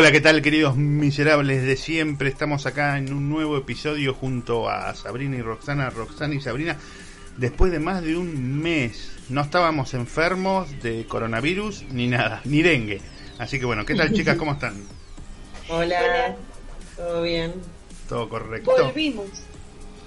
[0.00, 2.30] Hola, ¿qué tal queridos miserables de siempre?
[2.30, 6.78] Estamos acá en un nuevo episodio junto a Sabrina y Roxana, Roxana y Sabrina,
[7.36, 9.12] después de más de un mes.
[9.28, 13.02] No estábamos enfermos de coronavirus ni nada, ni dengue.
[13.38, 14.38] Así que bueno, ¿qué tal chicas?
[14.38, 14.82] ¿Cómo están?
[15.68, 16.34] Hola,
[16.96, 17.52] ¿todo bien?
[18.08, 18.70] Todo correcto.
[18.70, 19.28] Volvimos.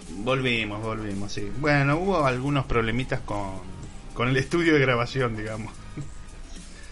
[0.09, 1.51] Volvimos, volvimos, sí.
[1.59, 3.59] Bueno, hubo algunos problemitas con,
[4.15, 5.71] con el estudio de grabación, digamos.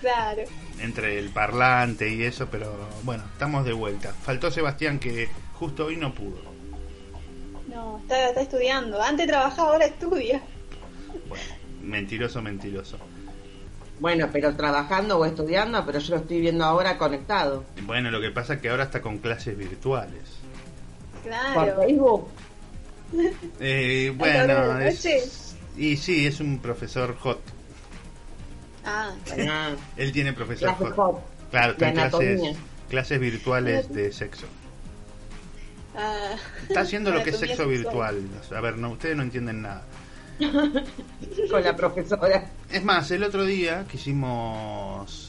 [0.02, 0.42] Claro.
[0.80, 4.14] Entre el parlante y eso, pero bueno, estamos de vuelta.
[4.14, 6.42] Faltó Sebastián que justo hoy no pudo.
[7.68, 9.02] No, está, está estudiando.
[9.02, 10.42] Antes trabajaba, ahora estudia.
[11.30, 11.44] Bueno,
[11.82, 12.98] mentiroso, mentiroso.
[14.00, 17.64] Bueno, pero trabajando o estudiando, pero yo lo estoy viendo ahora conectado.
[17.84, 20.24] Bueno, lo que pasa es que ahora está con clases virtuales.
[21.22, 21.76] Por Claro.
[21.82, 22.28] Facebook.
[23.60, 27.40] Eh, bueno, es, y sí, es un profesor hot.
[28.86, 29.12] Ah,
[29.50, 30.96] Ah, Él tiene profesor clase hot.
[31.16, 31.22] hot.
[31.52, 32.58] Claro, está en de clases,
[32.90, 34.48] clases virtuales de sexo.
[35.96, 36.36] ah.
[36.68, 38.16] Está haciendo lo que es sexo sexual.
[38.20, 38.58] virtual.
[38.58, 39.84] A ver, no, ustedes no entienden nada.
[41.52, 42.50] Con la profesora.
[42.72, 45.28] Es más, el otro día que hicimos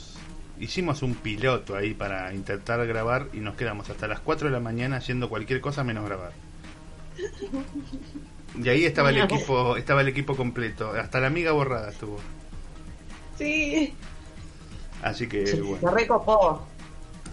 [0.59, 4.61] hicimos un piloto ahí para intentar grabar y nos quedamos hasta las 4 de la
[4.61, 6.31] mañana haciendo cualquier cosa menos grabar.
[8.62, 12.19] Y ahí estaba el equipo, estaba el equipo completo, hasta la amiga borrada estuvo.
[13.43, 13.95] Sí.
[15.03, 16.62] Así que Se bueno, recopó.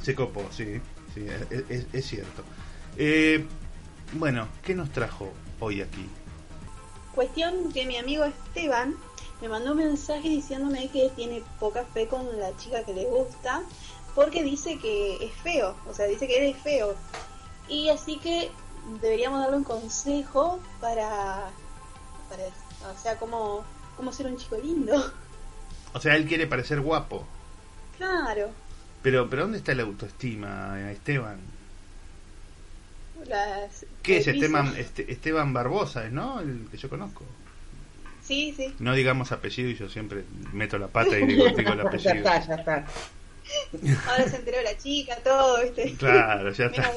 [0.01, 0.81] se copó, sí,
[1.13, 2.43] sí, es, es- es cierto.
[2.97, 3.45] Eh,
[4.13, 5.29] bueno, ¿qué nos trajo
[5.59, 6.09] hoy aquí?
[7.13, 8.95] Cuestión que mi amigo Esteban
[9.41, 13.61] me mandó un mensaje diciéndome que tiene poca fe con la chica que le gusta
[14.15, 16.95] porque dice que es feo, o sea, dice que él es feo.
[17.67, 18.49] Y así que
[19.01, 21.51] deberíamos darle un consejo para,
[22.29, 22.43] para
[22.91, 23.63] o sea, cómo,
[23.95, 24.95] cómo ser un chico lindo.
[25.93, 27.27] O sea, él quiere parecer guapo,
[27.97, 28.51] Claro.
[29.01, 31.37] pero pero ¿dónde está la autoestima, Esteban?
[33.27, 34.27] Las, ¿Qué es.
[34.27, 36.39] Esteban, este- Esteban Barbosa, ¿no?
[36.39, 37.25] El que yo conozco.
[38.23, 38.73] Sí, sí.
[38.79, 40.23] No digamos apellido y yo siempre
[40.53, 42.13] meto la pata y digo, digo el ya apellido.
[42.15, 42.85] está, ya está.
[44.09, 45.95] Ahora se enteró la chica, todo, ¿viste?
[45.97, 46.91] Claro, ya está.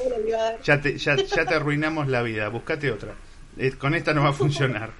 [0.63, 3.13] Ya te, ya, ya te arruinamos la vida, buscate otra.
[3.57, 4.91] Eh, con esta no va a funcionar.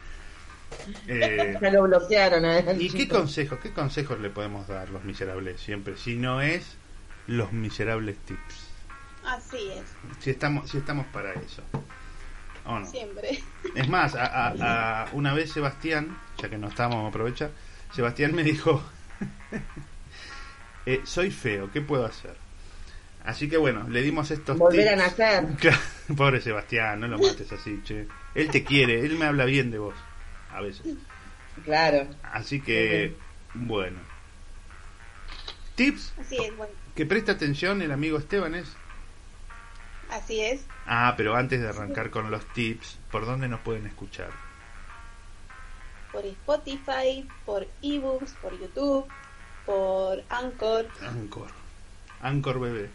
[1.08, 2.46] Eh, Ya lo bloquearon.
[2.46, 2.66] ¿eh?
[2.80, 5.98] ¿Y qué consejos, qué consejos le podemos dar los miserables siempre?
[5.98, 6.76] Si no es
[7.28, 8.68] los miserables tips.
[9.26, 9.84] Así es,
[10.20, 11.64] Si estamos, si estamos para eso.
[12.66, 12.86] ¿O no?
[12.86, 13.40] siempre.
[13.76, 17.52] Es más, a, a- a- una vez Sebastián, ya que no estamos, vamos a aprovechar,
[17.94, 18.84] Sebastián me dijo,
[20.86, 22.36] eh, soy feo, ¿qué puedo hacer?
[23.26, 25.18] Así que bueno, le dimos estos Volver a tips.
[25.20, 25.46] nacer.
[26.18, 28.08] Pobre Sebastián, no lo mates así, che.
[28.36, 29.96] Él te quiere, él me habla bien de vos,
[30.54, 30.96] a veces.
[31.66, 32.08] Claro.
[32.24, 33.16] Así que,
[33.54, 34.00] bueno.
[35.76, 38.68] Tips Así es, bueno, que presta atención el amigo Esteban es.
[40.12, 40.66] así es.
[40.86, 44.30] Ah, pero antes de arrancar con los tips, ¿por dónde nos pueden escuchar?
[46.12, 49.08] Por Spotify, por ebooks, por YouTube,
[49.66, 50.88] por Anchor.
[51.02, 51.50] Anchor.
[52.22, 52.90] Anchor Bebé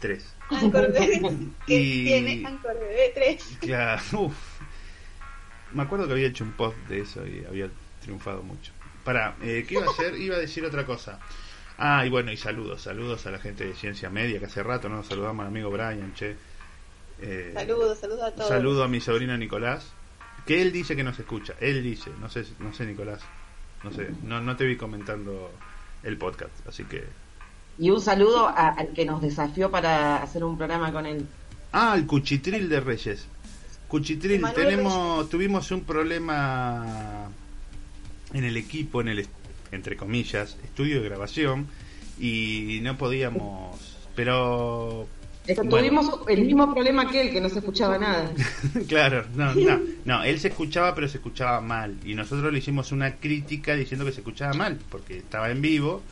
[0.00, 0.34] 3.
[0.50, 1.20] Anchor Bebé,
[1.66, 3.58] que Y- tiene Anchor Bebé 3.
[3.60, 4.53] Claro, uf.
[5.74, 7.68] Me acuerdo que había hecho un post de eso y había
[8.00, 8.72] triunfado mucho.
[9.04, 10.14] Para, eh, ¿qué iba a hacer?
[10.16, 11.18] Iba a decir otra cosa.
[11.76, 14.88] Ah, y bueno, y saludos, saludos a la gente de Ciencia Media, que hace rato
[14.88, 16.36] no nos saludamos al amigo Brian, che.
[17.20, 18.48] Eh, Saludos, saludos a todos.
[18.48, 19.92] Saludo a mi sobrino Nicolás,
[20.46, 21.54] que él dice que nos escucha.
[21.60, 23.20] Él dice, no sé, no sé Nicolás,
[23.82, 25.50] no sé, no, no te vi comentando
[26.02, 27.04] el podcast, así que...
[27.78, 31.26] Y un saludo a- al que nos desafió para hacer un programa con él.
[31.72, 33.26] Ah, el cuchitril de Reyes.
[33.94, 37.28] Cuchitril, Manuel tenemos, tuvimos un problema
[38.32, 39.28] en el equipo, en el,
[39.70, 41.68] entre comillas, estudio de grabación
[42.18, 45.06] y no podíamos, pero...
[45.46, 45.86] Es que Bueno.
[45.86, 48.32] Tuvimos el mismo problema que él, que no se escuchaba nada.
[48.88, 52.90] claro, no, no, no, él se escuchaba pero se escuchaba mal y nosotros le hicimos
[52.90, 56.02] una crítica diciendo que se escuchaba mal porque estaba en vivo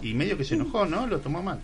[0.00, 1.08] y medio que se enojó, ¿no?
[1.08, 1.60] Lo tomó mal.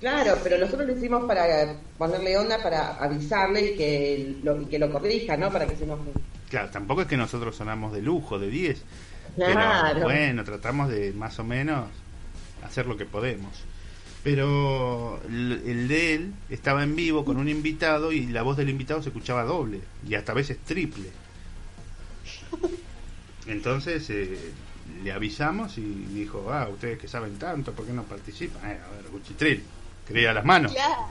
[0.00, 4.78] Claro, pero nosotros lo hicimos para ponerle onda, para avisarle y que lo, y que
[4.78, 5.50] lo corrija, ¿no?
[5.50, 6.10] Para que se enoje.
[6.48, 8.82] Claro, tampoco es que nosotros sonamos de lujo, de 10.
[9.36, 9.90] Claro.
[9.94, 11.86] Pero bueno, tratamos de más o menos
[12.64, 13.50] hacer lo que podemos.
[14.24, 18.68] Pero el, el de él estaba en vivo con un invitado y la voz del
[18.68, 21.10] invitado se escuchaba doble y hasta a veces triple.
[23.46, 24.38] Entonces eh,
[25.02, 28.70] le avisamos y dijo, ah, ustedes que saben tanto, ¿por qué no participan?
[28.70, 29.62] Eh, a ver, Cuchitril,
[30.12, 30.72] quería las manos.
[30.72, 31.06] Claro.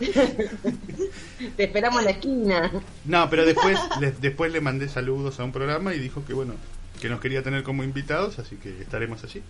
[1.56, 2.70] Te esperamos en la esquina.
[3.04, 6.54] No, pero después, le, después le mandé saludos a un programa y dijo que bueno,
[7.00, 9.42] que nos quería tener como invitados, así que estaremos allí.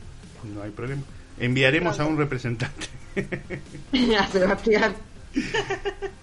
[0.54, 1.02] No hay problema.
[1.38, 2.86] Enviaremos a un representante.
[4.18, 4.94] a Sebastián.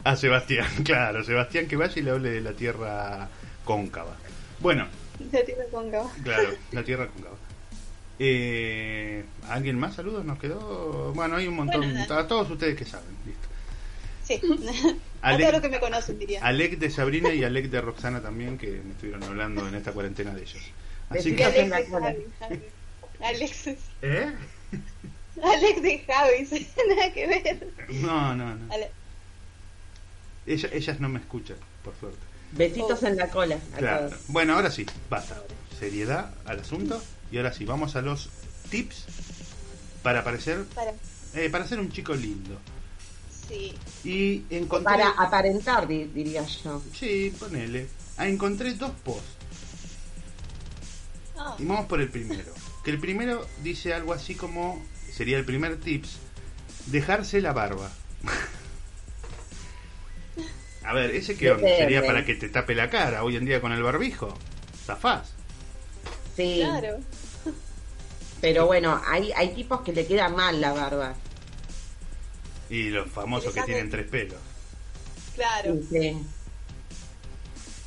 [0.03, 3.27] A Sebastián, claro, Sebastián que vaya y le hable de la tierra
[3.65, 4.15] cóncava.
[4.59, 4.87] Bueno,
[5.31, 6.09] La tierra cóncava.
[6.23, 7.35] claro, la tierra cóncava.
[8.23, 9.95] Eh, ¿Alguien más?
[9.95, 11.11] Saludos, nos quedó.
[11.15, 11.81] Bueno, hay un montón.
[11.81, 13.47] Bueno, a todos ustedes que saben, listo.
[14.23, 14.39] Sí.
[15.23, 16.39] a todos los que me conocen, diría.
[16.45, 20.35] Alec de Sabrina y Alec de Roxana también, que me estuvieron hablando en esta cuarentena
[20.35, 20.61] de ellos.
[21.09, 21.43] Así que.
[21.45, 21.85] Alex de.
[21.99, 22.17] Javi.
[22.39, 22.59] Javi.
[23.23, 23.67] Alex,
[24.03, 24.31] ¿Eh?
[25.43, 27.67] Alex de Javi, sí, nada que ver.
[27.89, 28.71] No, no, no.
[28.71, 28.91] Ale-
[30.45, 32.19] Ella- ellas no me escuchan, por suerte.
[32.51, 34.09] Besitos en la cola a Claro.
[34.09, 34.21] todos.
[34.27, 35.41] Bueno, ahora sí, basta.
[35.79, 37.01] Seriedad al asunto.
[37.31, 38.29] Y ahora sí, vamos a los
[38.69, 39.05] tips
[40.03, 40.91] para parecer, Para,
[41.35, 42.57] eh, para ser un chico lindo.
[43.47, 43.73] sí.
[44.03, 44.83] Y encontré.
[44.85, 46.81] Para aparentar, di- diría yo.
[46.93, 47.87] Sí, ponele.
[48.17, 49.23] Ah, encontré dos posts.
[51.37, 52.53] Ah, Y vamos por el primero.
[52.83, 54.83] Que el primero dice algo así como.
[55.13, 56.17] Sería el primer tips.
[56.87, 57.91] Dejarse la barba.
[60.83, 63.71] A ver, ese que sería para que te tape la cara hoy en día con
[63.71, 64.35] el barbijo.
[64.85, 65.33] Zafás.
[66.35, 66.97] Sí, claro.
[68.41, 71.13] Pero bueno, hay, hay tipos que le queda mal la barba.
[72.69, 74.39] Y los famosos que tienen tres pelos.
[75.35, 75.75] Claro.
[75.75, 76.17] Sí, sí.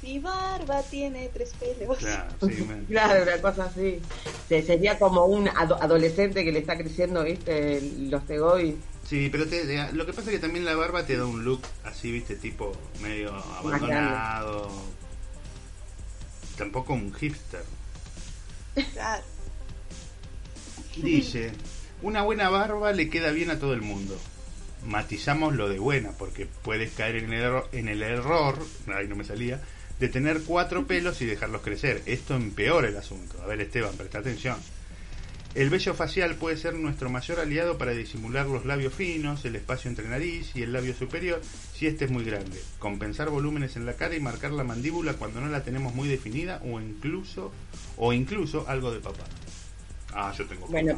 [0.02, 1.96] Mi barba tiene tres pelos.
[1.98, 4.00] Claro, sí, Claro, una cosa así.
[4.48, 7.80] Se- sería como un ado- adolescente que le está creciendo, ¿viste?
[8.00, 8.74] Los tegois.
[9.08, 11.44] Sí, pero te- te- lo que pasa es que también la barba te da un
[11.44, 14.70] look así, viste, tipo medio abandonado.
[16.58, 17.64] Tampoco un hipster.
[18.92, 19.22] Claro.
[20.96, 21.52] Dice,
[22.02, 24.18] una buena barba le queda bien a todo el mundo.
[24.86, 28.58] Matizamos lo de buena, porque puedes caer en el, error, en el error,
[28.94, 29.60] ahí no me salía,
[29.98, 32.02] de tener cuatro pelos y dejarlos crecer.
[32.06, 33.40] Esto empeora el asunto.
[33.42, 34.58] A ver, Esteban, presta atención.
[35.54, 39.88] El vello facial puede ser nuestro mayor aliado para disimular los labios finos, el espacio
[39.88, 41.40] entre nariz y el labio superior
[41.72, 45.40] si este es muy grande, compensar volúmenes en la cara y marcar la mandíbula cuando
[45.40, 47.52] no la tenemos muy definida o incluso
[47.96, 49.22] o incluso algo de papá.
[50.14, 50.96] Ah, yo tengo Bueno,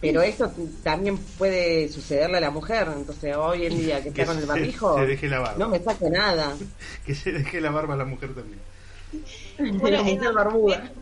[0.00, 0.52] pero esto
[0.82, 2.88] también puede sucederle a la mujer.
[2.94, 5.58] Entonces, hoy en día que Que está con el barbijo, se deje la barba.
[5.58, 6.56] no me saca nada.
[7.06, 8.62] que se deje la barba a la mujer también.
[9.58, 10.92] la Bueno, en mujer la, barbuda.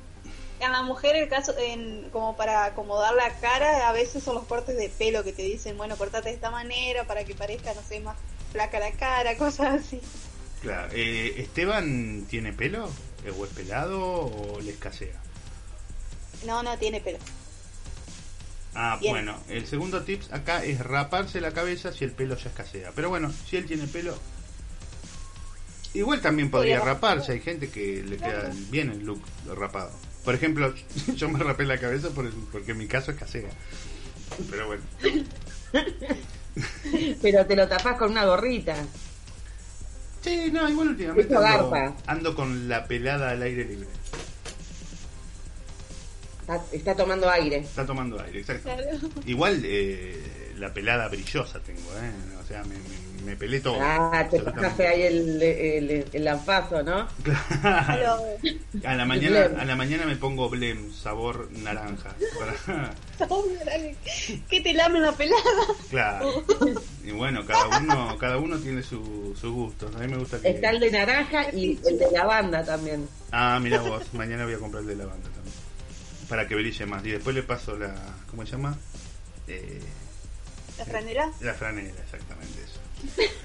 [0.61, 4.45] en la mujer el caso, en, como para acomodar la cara, a veces son los
[4.47, 7.83] cortes de pelo que te dicen, bueno, cortate de esta manera para que parezca, no
[7.83, 8.17] sé, más
[8.53, 10.01] flaca la cara, cosas así.
[10.63, 10.91] Claro.
[10.95, 12.89] Eh, ¿Esteban tiene pelo?
[13.39, 15.24] ¿O es pelado o le escasea?
[16.47, 17.19] No, no tiene pelo.
[18.75, 22.91] Ah, bueno, el segundo tips acá es raparse la cabeza si el pelo ya escasea.
[22.95, 24.19] Pero bueno, si él tiene pelo,
[25.95, 27.33] igual también podría raparse.
[27.33, 28.55] Hay gente que le queda Claro.
[28.71, 29.23] bien el look
[29.57, 29.93] rapado.
[30.25, 30.75] Por ejemplo,
[31.15, 33.49] yo me rapé la cabeza por- porque en mi caso escasea.
[34.51, 34.83] Pero bueno.
[37.23, 38.77] Pero te lo tapás con una gorrita.
[40.23, 41.35] Sí, no, igual últimamente
[42.07, 43.89] ando con la pelada al aire libre.
[46.45, 47.57] Está, está tomando aire.
[47.59, 48.65] Está tomando aire, exacto.
[48.65, 48.99] Claro.
[49.25, 52.13] Igual eh, la pelada brillosa tengo, ¿eh?
[52.43, 53.79] O sea, me, me, me pelé todo.
[53.81, 57.09] Ah, te pasaste ahí el, el, el lanfazo, ¿no?
[57.63, 58.19] Claro.
[58.85, 62.15] A la mañana, a la mañana me pongo blem, sabor naranja.
[62.39, 62.93] Para-
[64.51, 65.43] que te lamen la pelada.
[65.91, 66.45] claro.
[67.05, 69.91] Y bueno, cada uno, cada uno tiene su, su gusto.
[69.97, 70.51] A mí me gusta que.
[70.51, 73.09] Está el de naranja y el de lavanda también.
[73.33, 75.44] Ah, mira vos, mañana voy a comprar el de lavanda también.
[76.29, 77.05] Para que brille más.
[77.05, 77.95] Y después le paso la.
[78.31, 78.77] ¿Cómo se llama?
[79.49, 79.81] Eh,
[80.79, 81.31] ¿La franela?
[81.41, 83.31] La franela, exactamente eso.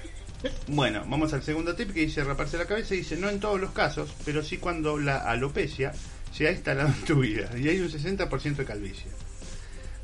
[0.68, 2.94] Bueno, vamos al segundo tip que dice raparse la cabeza.
[2.94, 5.92] Dice, no en todos los casos, pero sí cuando la alopecia
[6.32, 9.10] se ha instalado en tu vida y hay un 60% de calvicie.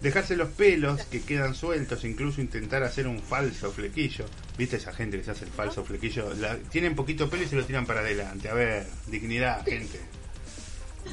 [0.02, 4.26] Dejarse los pelos que quedan sueltos, incluso intentar hacer un falso flequillo.
[4.58, 6.34] ¿Viste esa gente que se hace el falso flequillo?
[6.34, 8.50] La- tienen poquito pelo y se lo tiran para adelante.
[8.50, 9.98] A ver, dignidad, gente.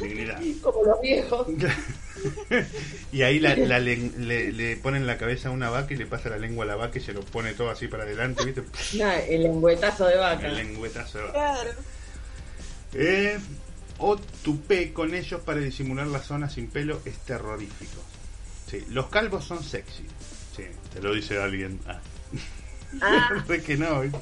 [0.02, 0.42] Dignidad.
[0.62, 1.48] Como los viejos.
[3.12, 6.06] y ahí la- la len- le, le ponen la cabeza a una vaca y le
[6.06, 8.64] pasa la lengua a la vaca y se lo pone todo así para adelante, ¿viste?
[8.98, 10.48] No, el lengüetazo de vaca.
[10.48, 11.34] El lengüetazo de vaca.
[11.34, 11.72] Claro.
[12.94, 13.40] Eh,
[13.98, 18.02] o tupé con ellos para disimular la zona sin pelo es terrorífico.
[18.70, 20.04] Sí, los calvos son sexy.
[20.56, 21.80] Sí, te lo dice alguien.
[21.88, 22.00] Ah.
[23.02, 23.44] Ah.
[23.66, 24.02] Que no.
[24.02, 24.18] ¿viste?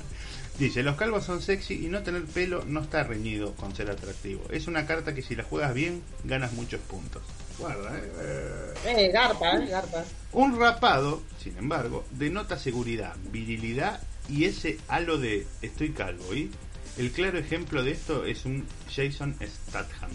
[0.62, 4.44] Dice, los calvos son sexy y no tener pelo no está reñido con ser atractivo.
[4.52, 7.24] Es una carta que si la juegas bien, ganas muchos puntos.
[7.58, 8.74] Guarda, eh.
[8.86, 10.06] Eh, garpa, eh, garpa.
[10.34, 16.32] Un rapado, sin embargo, denota seguridad, virilidad y ese halo de estoy calvo.
[16.36, 16.52] ¿y?
[16.96, 20.12] El claro ejemplo de esto es un Jason Statham.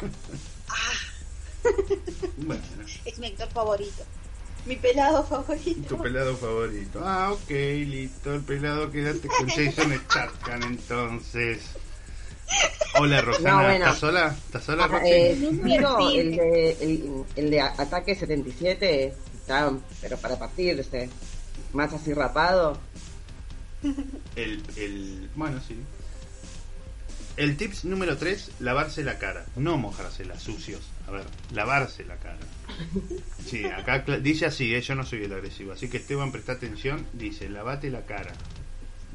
[2.38, 2.62] bueno,
[3.04, 4.04] Es mi actor favorito.
[4.66, 5.96] Mi pelado favorito.
[5.96, 7.00] Tu pelado favorito.
[7.04, 8.34] Ah, ok, listo.
[8.34, 11.62] El pelado, quédate con Jason Statham entonces.
[12.98, 13.72] Hola No, bueno.
[13.86, 14.36] ¿estás sola?
[14.46, 15.10] ¿Estás sola, Ah, Roxy?
[15.10, 21.10] eh, No, el de, el, el de Ataque 77 está, pero para partirse.
[21.72, 22.78] Más así rapado.
[24.36, 25.76] El, el, bueno, sí.
[27.36, 29.44] El tips número 3, lavarse la cara.
[29.56, 30.82] No mojársela, sucios.
[31.08, 32.38] A ver, lavarse la cara.
[33.44, 35.72] Sí, acá dice así, eh, yo no soy el agresivo.
[35.72, 38.32] Así que Esteban, presta atención, dice, lavate la cara.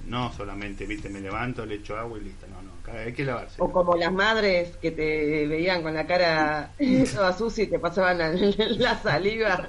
[0.07, 2.45] No solamente, viste, me levanto, le echo agua y listo.
[2.47, 3.55] No, no, acá hay que lavarse.
[3.57, 6.71] O como las madres que te veían con la cara
[7.13, 8.29] toda sucia y te pasaban la,
[8.77, 9.67] la saliva.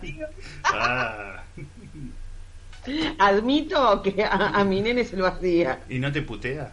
[0.65, 1.43] Ah,
[3.19, 5.81] Admito que a, a mi nene se lo hacía.
[5.89, 6.73] ¿Y no te putea?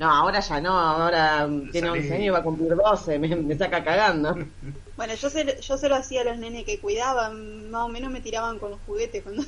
[0.00, 2.00] No, ahora ya no, ahora tiene Salí.
[2.00, 4.34] 11 años y va a cumplir 12, me, me saca cagando.
[4.96, 8.10] Bueno, yo se, yo se lo hacía a los nenes que cuidaban, más o menos
[8.12, 9.44] me tiraban con los juguetes cuando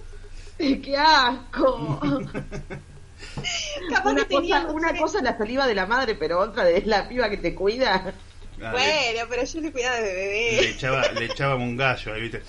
[0.58, 1.98] ¡Qué asco!
[3.90, 6.68] capaz Una que cosa, no una cosa es la saliva de la madre, pero otra
[6.70, 8.14] es la piba que te cuida.
[8.62, 10.70] Ah, le, Bueno, pero yo le cuidaba de le bebé.
[10.70, 12.42] echaba, le echábamos un gallo ahí, viste.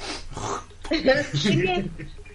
[1.42, 1.90] Tenían,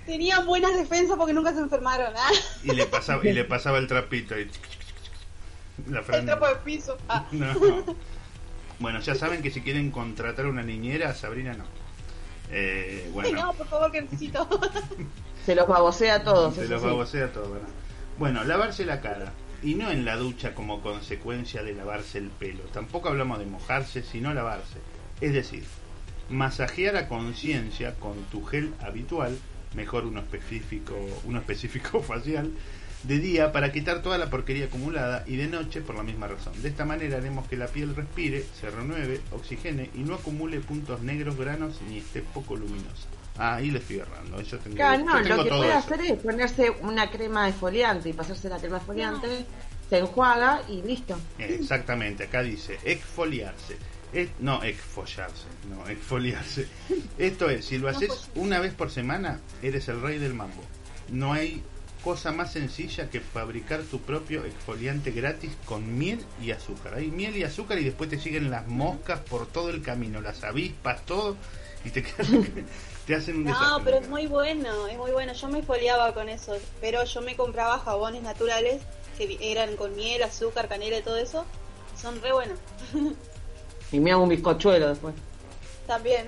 [0.06, 2.30] tenían buenas defensas porque nunca se enfermaron, ¿ah?
[2.62, 4.50] Y le pasaba, y le pasaba el trapito ahí.
[5.86, 6.96] La El trapo de piso.
[7.08, 7.26] Ah.
[7.32, 7.54] No.
[8.80, 11.64] Bueno, ya saben que si quieren contratar una niñera, Sabrina no.
[12.50, 14.48] Eh, Ay, bueno, no, por favor, que necesito.
[15.44, 16.54] Se los babosea a todos.
[16.54, 16.86] se los sí.
[16.86, 17.68] babosea todo, ¿verdad?
[18.18, 19.32] Bueno, lavarse la cara.
[19.62, 22.64] Y no en la ducha como consecuencia de lavarse el pelo.
[22.72, 24.78] Tampoco hablamos de mojarse, sino lavarse.
[25.20, 25.64] Es decir,
[26.28, 29.38] masajear a conciencia con tu gel habitual,
[29.74, 30.94] mejor uno específico,
[31.24, 32.52] uno específico facial,
[33.04, 36.52] de día para quitar toda la porquería acumulada y de noche por la misma razón.
[36.62, 41.00] De esta manera haremos que la piel respire, se renueve, oxigene y no acumule puntos
[41.02, 43.06] negros, granos ni esté poco luminosa.
[43.36, 44.40] Ah, ahí le estoy errando.
[44.42, 45.78] Yo tengo, Claro, no, yo tengo lo que puede eso.
[45.78, 49.46] hacer es ponerse una crema exfoliante y pasarse la crema exfoliante,
[49.88, 51.16] se enjuaga y listo.
[51.38, 53.76] Exactamente, acá dice exfoliarse.
[54.12, 56.66] Es- no, exfollarse, no, exfoliarse.
[57.18, 60.62] Esto es, si lo haces una vez por semana, eres el rey del mambo.
[61.10, 61.62] No hay
[62.08, 66.94] cosa más sencilla que fabricar tu propio exfoliante gratis con miel y azúcar.
[66.94, 70.42] Hay miel y azúcar y después te siguen las moscas por todo el camino, las
[70.42, 71.36] avispas, todo,
[71.84, 72.64] y te, quedan-
[73.06, 73.82] te hacen un No, desastre.
[73.84, 75.34] pero es muy bueno, es muy bueno.
[75.34, 78.80] Yo me foliaba con eso, pero yo me compraba jabones naturales
[79.18, 81.44] que eran con miel, azúcar, canela y todo eso.
[82.00, 82.58] Son re buenos.
[83.92, 85.14] Y me hago un bizcochuelo después.
[85.86, 86.26] También.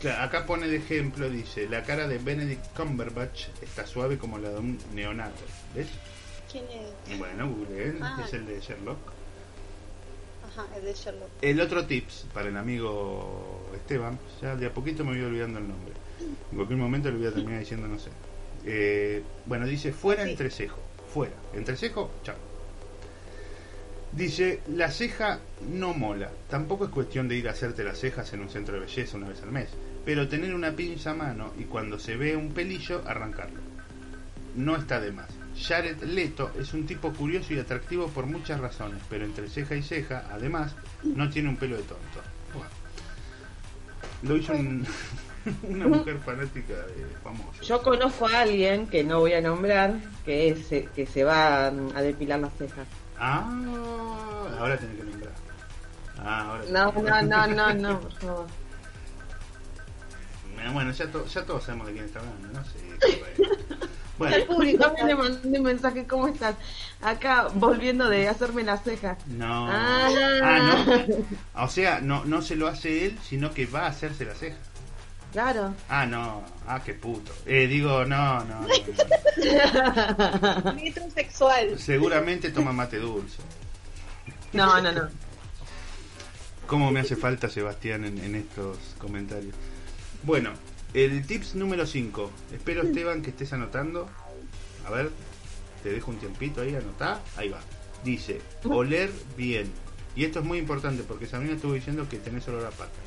[0.00, 4.50] Claro, acá pone de ejemplo, dice, la cara de Benedict Cumberbatch está suave como la
[4.50, 5.42] de un neonato.
[5.74, 5.88] ¿Ves?
[6.50, 7.18] ¿Quién es?
[7.18, 7.94] Bueno, Google, ¿eh?
[8.00, 8.22] Ah.
[8.26, 8.98] es el de Sherlock.
[10.48, 11.28] Ajá, el de Sherlock.
[11.42, 15.68] El otro tips para el amigo Esteban, ya de a poquito me voy olvidando el
[15.68, 15.92] nombre.
[16.50, 18.10] En cualquier momento le voy a terminar diciendo, no sé.
[18.64, 20.30] Eh, bueno, dice fuera Sí.
[20.30, 20.78] entrecejo.
[21.12, 21.34] Fuera.
[21.54, 22.36] Entrecejo, chao.
[24.16, 26.30] Dice, la ceja no mola.
[26.48, 29.28] Tampoco es cuestión de ir a hacerte las cejas en un centro de belleza una
[29.28, 29.68] vez al mes.
[30.06, 33.60] Pero tener una pinza a mano y cuando se ve un pelillo, arrancarlo.
[34.54, 35.28] No está de más.
[35.60, 39.82] Jared Leto es un tipo curioso y atractivo por muchas razones, pero entre ceja y
[39.82, 42.20] ceja, además, no tiene un pelo de tonto.
[44.22, 44.86] Lo hizo un-
[45.68, 47.06] una mujer fanática de.
[47.62, 49.94] Yo conozco a alguien que no voy a nombrar
[50.24, 52.86] que, es, eh, que se va a depilar las cejas.
[53.18, 55.32] Ah, ahora tiene que nombrar.
[56.18, 58.46] Ah, ahora No, no, no, no, no, por favor.
[60.72, 62.78] Bueno, ya, to- ya todos sabemos de quién está hablando, no sé.
[64.18, 64.94] Bueno, El público.
[65.06, 66.54] Le mandé un mensaje, ¿cómo estás?
[67.02, 69.18] Acá, volviendo de hacerme las cejas.
[69.26, 69.68] no.
[69.70, 70.08] Ah.
[70.42, 71.62] Ah, no.
[71.62, 74.56] O sea, no, no se lo hace él, sino que va a hacerse la ceja.
[75.36, 75.74] Claro.
[75.90, 76.42] Ah, no.
[76.66, 77.30] Ah, qué puto.
[77.44, 78.68] Eh, digo, no, no, no,
[80.62, 80.72] no.
[80.72, 81.78] Metrosexual.
[81.78, 83.42] Seguramente toma mate dulce.
[84.54, 85.10] No, no, no.
[86.66, 89.54] ¿Cómo me hace falta Sebastián en, en estos comentarios?
[90.22, 90.52] Bueno,
[90.94, 92.30] el tips número 5.
[92.54, 94.08] Espero, Esteban, que estés anotando.
[94.86, 95.10] A ver,
[95.82, 97.20] te dejo un tiempito ahí, anotá.
[97.36, 97.60] Ahí va.
[98.02, 99.70] Dice, oler bien.
[100.16, 103.00] Y esto es muy importante porque Sabrina estuvo diciendo que tenés olor a pata.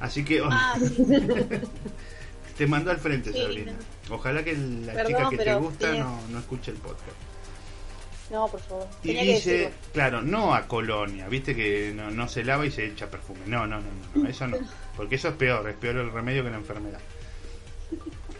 [0.00, 0.94] Así que Ah, sí.
[2.56, 3.72] te mandó al frente, Sí, Sabrina.
[4.10, 7.16] Ojalá que la Perdón, chica que te gusta no, no escuche el podcast.
[8.30, 8.86] No, por favor.
[9.02, 12.84] Y Tenía dice, claro, no a colonia, viste que no, no se lava y se
[12.84, 13.40] echa perfume.
[13.46, 14.58] No, no, no, no, no, eso no.
[14.96, 17.00] Porque eso es peor, es peor el remedio que la enfermedad.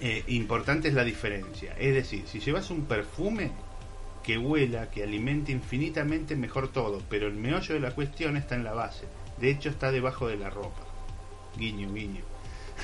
[0.00, 1.74] Eh, importante es la diferencia.
[1.78, 3.50] Es decir, si llevas un perfume
[4.22, 8.64] que huela, que alimente infinitamente mejor todo, pero el meollo de la cuestión está en
[8.64, 9.06] la base.
[9.38, 10.82] De hecho, está debajo de la ropa.
[11.58, 12.22] Guiño, guiño.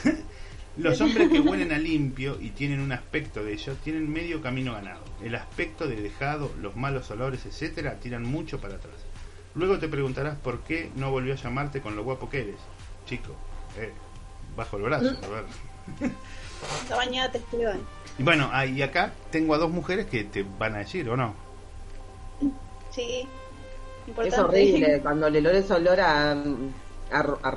[0.77, 4.73] Los hombres que huelen a limpio y tienen un aspecto de ellos tienen medio camino
[4.73, 5.05] ganado.
[5.23, 8.97] El aspecto de dejado, los malos olores, etcétera, tiran mucho para atrás.
[9.55, 12.57] Luego te preguntarás por qué no volvió a llamarte con lo guapo que eres.
[13.07, 13.37] Chico,
[13.79, 13.93] eh,
[14.57, 15.45] bajo el brazo, a ver.
[16.83, 17.79] Está bañada Esteban.
[18.19, 21.17] Y bueno, ah, y acá tengo a dos mujeres que te van a decir, ¿o
[21.17, 21.35] no?
[22.91, 23.29] Sí.
[24.25, 26.37] Es horrible cuando le olor a,
[27.15, 27.51] a, a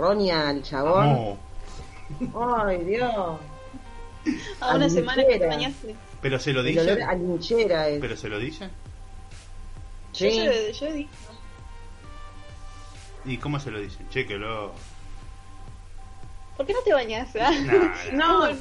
[0.49, 1.37] al chabón.
[2.19, 2.65] No.
[2.65, 3.11] Ay, Dios.
[4.61, 5.95] A una a semana que te bañaste.
[6.21, 7.03] Pero se lo olor dice.
[7.03, 8.01] a linchera es.
[8.01, 8.65] Pero se lo dice.
[10.13, 10.43] Yo, Sí.
[10.45, 11.07] yo, yo di.
[13.25, 14.07] ¿Y cómo se lo dicen?
[14.09, 14.73] Che, que lo.
[16.57, 17.29] ¿Por qué no te bañas?
[17.39, 17.51] ah?
[18.13, 18.57] No, no.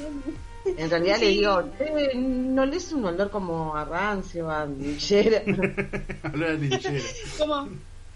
[0.77, 5.41] en realidad le digo, "Eh, ¿no le es un olor como a rancio, a linchera?
[6.23, 7.03] Hablar de linchera.
[7.37, 7.69] Como,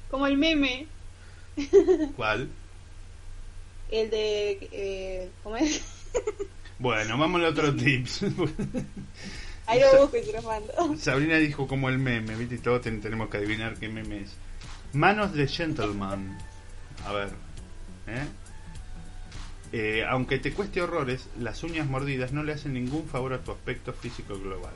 [0.09, 0.87] como el meme,
[2.15, 2.49] ¿Cuál?
[3.91, 4.69] El de...
[4.71, 5.81] Eh, ¿Cómo es?
[6.79, 8.23] Bueno, vamos a otro tips.
[9.67, 10.97] Ahí lo busco y lo mando.
[10.97, 12.55] Sabrina dijo como el meme, ¿viste?
[12.55, 14.31] Y todos ten- tenemos que adivinar qué meme es.
[14.93, 16.39] Manos de gentleman.
[17.05, 17.29] A ver.
[18.07, 18.25] ¿eh?
[19.73, 23.51] Eh, aunque te cueste horrores, las uñas mordidas no le hacen ningún favor a tu
[23.51, 24.73] aspecto físico global.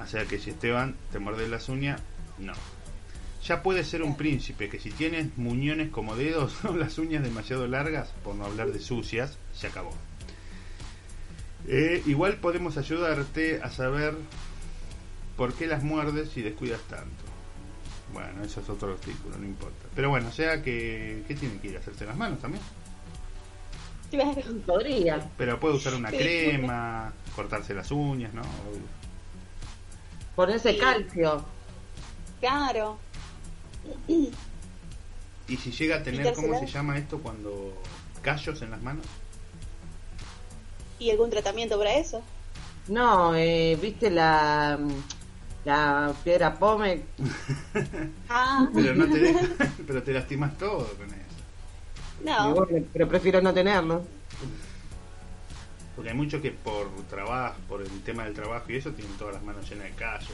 [0.00, 2.00] O sea que si Esteban te muerde las uñas,
[2.38, 2.52] no.
[3.44, 7.66] Ya puede ser un príncipe que si tienes muñones como dedos o las uñas demasiado
[7.66, 9.92] largas, por no hablar de sucias, se acabó.
[11.66, 14.14] Eh, igual podemos ayudarte a saber
[15.36, 17.22] por qué las muerdes y descuidas tanto.
[18.12, 19.86] Bueno, eso es otro artículo, no importa.
[19.94, 21.24] Pero bueno, o sea que...
[21.26, 21.78] ¿Qué tiene que ir?
[21.78, 22.62] ¿Hacerse las manos también?
[24.10, 24.42] Claro.
[24.66, 25.30] Podría.
[25.38, 26.18] Pero puede usar una Sí.
[26.18, 28.42] crema, cortarse las uñas, ¿no?
[28.42, 28.82] Obvio.
[30.36, 30.78] Ponerse Sí.
[30.78, 31.42] calcio.
[32.40, 32.98] Claro.
[35.48, 37.74] Y si llega a tener, ¿cómo se llama esto cuando...
[38.22, 39.04] callos en las manos?
[40.98, 42.22] ¿Y algún tratamiento para eso?
[42.88, 44.78] No, eh, ¿viste la,
[45.64, 47.02] la piedra pome?
[48.34, 49.46] Ah, Pero no te deja-
[49.86, 51.18] pero te lastimas todo con eso.
[52.24, 52.54] No.
[52.54, 54.04] bueno, pero prefiero no tenerlo.
[55.94, 59.34] Porque hay muchos que por trabajo, por el tema del trabajo y eso, tienen todas
[59.34, 60.32] las manos llenas de callos.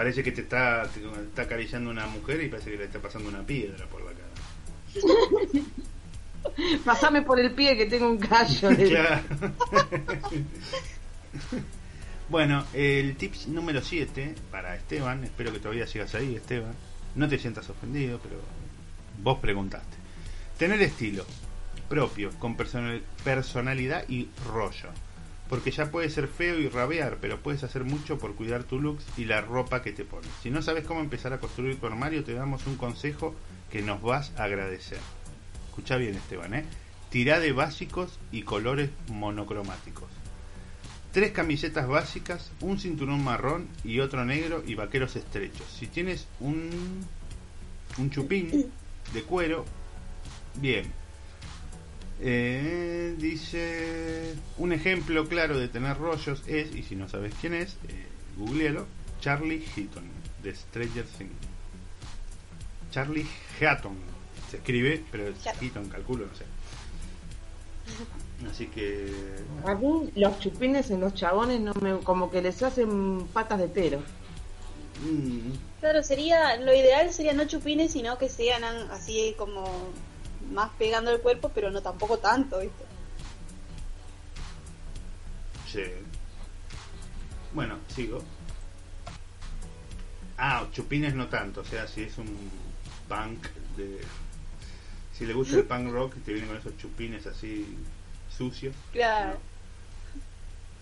[0.00, 3.28] Parece que te está, te está acariciando una mujer y parece que le está pasando
[3.28, 4.30] una piedra por la cara.
[6.86, 8.70] Pasame por el pie que tengo un callo.
[8.74, 9.20] Claro.
[12.30, 16.72] bueno, el tips número 7 para Esteban, espero que todavía sigas ahí, Esteban.
[17.14, 18.40] No te sientas ofendido, pero
[19.22, 19.98] vos preguntaste.
[20.56, 21.26] Tener estilo
[21.90, 24.88] propio, con personal- personalidad y rollo.
[25.50, 29.04] Porque ya puede ser feo y rabear, pero puedes hacer mucho por cuidar tu looks
[29.18, 30.30] y la ropa que te pones.
[30.42, 33.34] Si no sabes cómo empezar a construir tu armario, te damos un consejo
[33.70, 35.00] que nos vas a agradecer.
[35.68, 36.64] Escucha bien, Esteban, ¿eh?
[37.10, 40.08] Tirá de básicos y colores monocromáticos.
[41.12, 45.66] Tres camisetas básicas, un cinturón marrón y otro negro y vaqueros estrechos.
[45.68, 46.70] Si tienes un,
[47.98, 48.70] un chupín
[49.12, 49.64] de cuero,
[50.54, 50.92] bien.
[52.20, 53.89] Eh, dice,
[54.60, 58.86] un ejemplo claro de tener rollos es, y si no sabes quién es, eh, googlealo,
[59.20, 60.04] Charlie Heaton,
[60.42, 61.32] de Stranger Things.
[62.90, 63.26] Charlie
[63.58, 63.96] Heaton,
[64.50, 65.62] se escribe, pero es Heaton.
[65.64, 66.44] Heaton, calculo, no sé.
[68.50, 69.12] Así que...
[69.64, 73.68] A mí los chupines en los chabones no me, como que les hacen patas de
[73.68, 74.02] tero.
[75.02, 79.64] mm, Claro, sería, lo ideal sería no chupines, sino que sean an- así como
[80.52, 82.84] más pegando el cuerpo, pero no tampoco tanto, ¿viste?
[85.70, 85.82] Sí.
[87.52, 88.22] Bueno, sigo.
[90.36, 92.50] Ah, chupines no tanto, o sea, si es un
[93.08, 94.00] punk de...
[95.12, 97.76] Si le gusta el punk rock y te viene con esos chupines así
[98.36, 98.74] sucios.
[98.92, 99.38] Claro.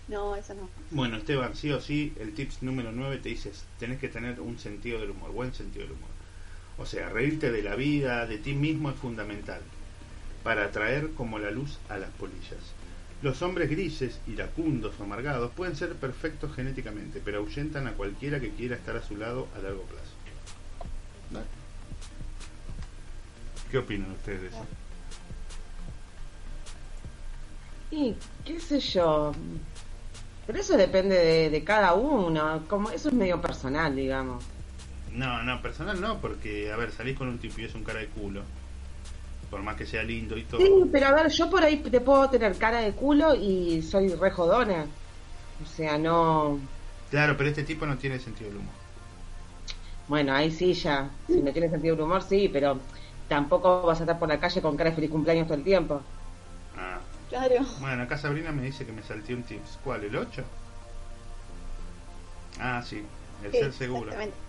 [0.07, 0.69] No, eso no.
[0.91, 4.57] Bueno, Esteban, sí o sí, el tips número 9 te dice, tenés que tener un
[4.57, 6.09] sentido del humor, buen sentido del humor.
[6.77, 9.61] O sea, reírte de la vida, de ti mismo es fundamental
[10.43, 12.78] para atraer como la luz a las polillas.
[13.21, 18.51] Los hombres grises, iracundos o amargados pueden ser perfectos genéticamente, pero ahuyentan a cualquiera que
[18.51, 20.19] quiera estar a su lado a largo plazo.
[23.69, 24.65] ¿Qué opinan ustedes de eso?
[27.91, 29.31] Y qué sé yo.
[30.47, 32.63] Pero eso depende de, de cada uno.
[32.67, 34.43] Como eso es medio personal, digamos.
[35.11, 37.99] No, no, personal no, porque, a ver, salís con un tipo y es un cara
[37.99, 38.41] de culo.
[39.49, 40.61] Por más que sea lindo y todo.
[40.61, 44.09] Sí, pero a ver, yo por ahí te puedo tener cara de culo y soy
[44.13, 44.85] re jodona.
[45.63, 46.59] O sea, no.
[47.09, 48.73] Claro, pero este tipo no tiene sentido del humor.
[50.07, 51.09] Bueno, ahí sí ya.
[51.27, 52.79] Si no tiene sentido del humor, sí, pero
[53.27, 56.01] tampoco vas a estar por la calle con cara de feliz cumpleaños todo el tiempo.
[56.77, 57.63] Ah, Claro.
[57.79, 59.77] Bueno, acá Sabrina me dice que me salté un tips.
[59.83, 60.03] ¿Cuál?
[60.03, 60.43] ¿El 8?
[62.59, 63.03] Ah, sí,
[63.43, 64.11] el ser seguro.
[64.11, 64.48] Exactamente.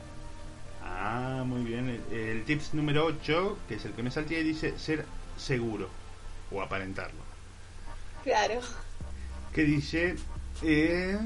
[0.98, 1.88] Ah, muy bien.
[2.10, 5.04] El, el tips número 8, que es el que me salté, dice ser
[5.36, 5.88] seguro
[6.50, 7.20] o aparentarlo.
[8.24, 8.60] Claro.
[9.52, 10.16] Que dice,
[10.62, 11.18] eh,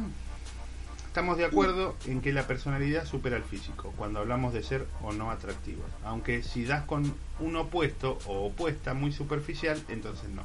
[1.07, 5.13] estamos de acuerdo en que la personalidad supera al físico cuando hablamos de ser o
[5.13, 5.87] no atractivos.
[6.05, 10.43] Aunque si das con un opuesto o opuesta muy superficial, entonces no.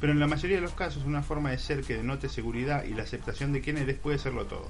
[0.00, 2.94] Pero en la mayoría de los casos una forma de ser que denote seguridad y
[2.94, 4.68] la aceptación de quien eres puede serlo todo.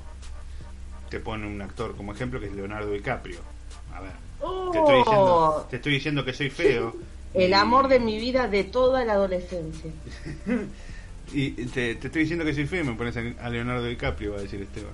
[1.09, 3.41] Te pone un actor como ejemplo que es Leonardo DiCaprio.
[3.95, 4.13] A ver,
[4.73, 6.97] te estoy diciendo, Oh, te estoy diciendo que soy feo.
[7.35, 9.91] el amor de mi vida de toda la adolescencia.
[11.35, 14.43] Y te, te estoy diciendo que soy feo, me pones a Leonardo DiCaprio, va a
[14.43, 14.93] decir Esteban.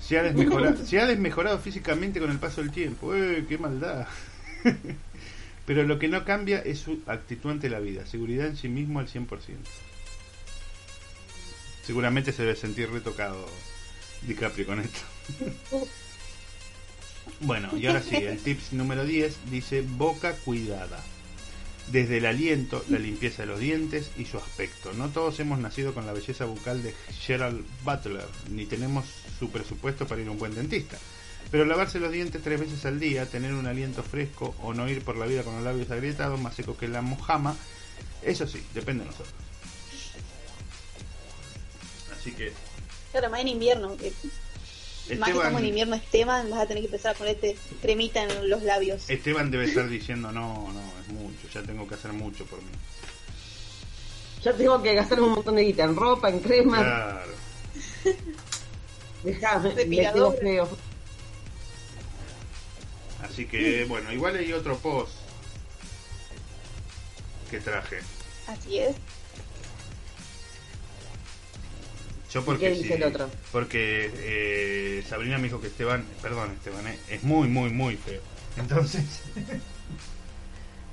[0.00, 3.14] Se ha, desmejorado, se ha desmejorado físicamente con el paso del tiempo.
[3.14, 4.06] ¡Eh, qué maldad!
[5.66, 9.00] Pero lo que no cambia es su actitud ante la vida, seguridad en sí mismo
[9.00, 9.26] al 100%.
[11.82, 13.46] Seguramente se debe sentir retocado
[14.22, 15.00] DiCaprio con esto.
[17.40, 21.02] Bueno, y ahora sí, el tips número 10 dice boca cuidada.
[21.90, 24.92] Desde el aliento, la limpieza de los dientes y su aspecto.
[24.92, 29.04] No todos hemos nacido con la belleza bucal de Gerald Butler, ni tenemos
[29.38, 30.98] su presupuesto para ir a un buen dentista.
[31.52, 35.02] Pero lavarse los dientes tres veces al día, tener un aliento fresco o no ir
[35.02, 37.56] por la vida con los labios agrietados, más secos que la mojama,
[38.22, 39.34] eso sí, depende de nosotros.
[42.18, 42.52] Así que,
[43.12, 43.96] Claro, más en invierno.
[43.96, 44.12] Que
[45.18, 48.48] más que estamos en invierno, Esteban, vas a tener que empezar a ponerte cremita en
[48.48, 49.08] los labios.
[49.08, 52.70] Esteban debe estar diciendo, no, no, es mucho, ya tengo que hacer mucho por mí.
[54.44, 56.78] Yo tengo que gastar un montón de guita en ropa, en crema.
[56.78, 57.32] Claro.
[59.24, 60.68] Dejame, me feo.
[63.22, 65.12] Así que, bueno, igual hay otro post
[67.50, 67.98] que traje.
[68.46, 68.96] Así es.
[72.32, 73.30] Yo porque qué dice sí, el otro?
[73.52, 78.20] porque eh, Sabrina me dijo que Esteban, perdón Esteban, eh, es muy, muy, muy feo.
[78.56, 79.22] Entonces,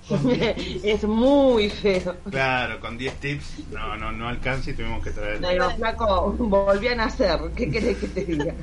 [0.83, 2.17] es muy feo.
[2.29, 6.31] claro, con 10 tips, no, no, no alcanza y tuvimos que traer, Le digo, flaco,
[6.37, 7.39] volví a nacer.
[7.55, 8.53] ¿Qué querés que te diga?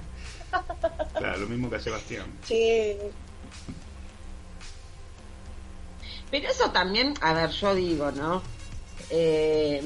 [1.14, 2.26] claro, lo mismo que a Sebastián.
[2.46, 2.98] Che,
[6.30, 8.42] Pero eso también, a ver, yo digo, ¿no?
[9.10, 9.82] Eh,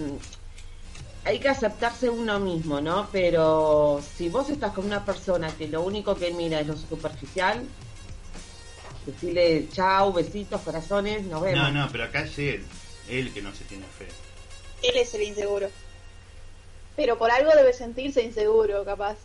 [1.24, 3.08] hay que aceptarse uno mismo, ¿no?
[3.10, 7.62] Pero si vos estás con una persona que lo único que mira es lo superficial,
[9.06, 11.62] decirle chau, besitos, corazones, nos vemos.
[11.62, 12.64] No, no, pero acá es él,
[13.08, 14.08] él que no se tiene fe.
[14.82, 15.68] él es el inseguro.
[16.96, 19.16] Pero por algo debe sentirse inseguro, capaz.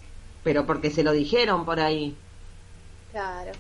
[0.44, 2.16] Pero porque se lo dijeron por ahí.
[3.12, 3.52] Claro.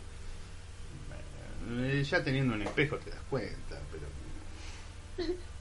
[1.72, 5.28] Eh, Ya teniendo un espejo te das cuenta, pero...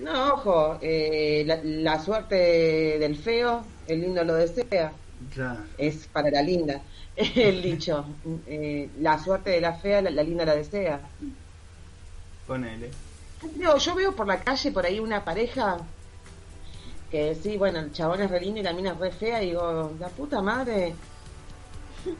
[0.00, 4.92] No, ojo, eh, la, la suerte del feo, el lindo lo desea.
[5.34, 5.60] Claro.
[5.76, 6.80] Es para la linda.
[7.16, 8.04] El dicho,
[8.46, 11.00] eh, la suerte de la fea, la, la linda la desea.
[12.46, 12.90] Ponele.
[13.58, 15.78] Yo, yo veo por la calle por ahí una pareja
[17.10, 19.48] que sí, bueno, el chabón es re lindo y la mina es re fea y
[19.48, 20.94] digo, la puta madre,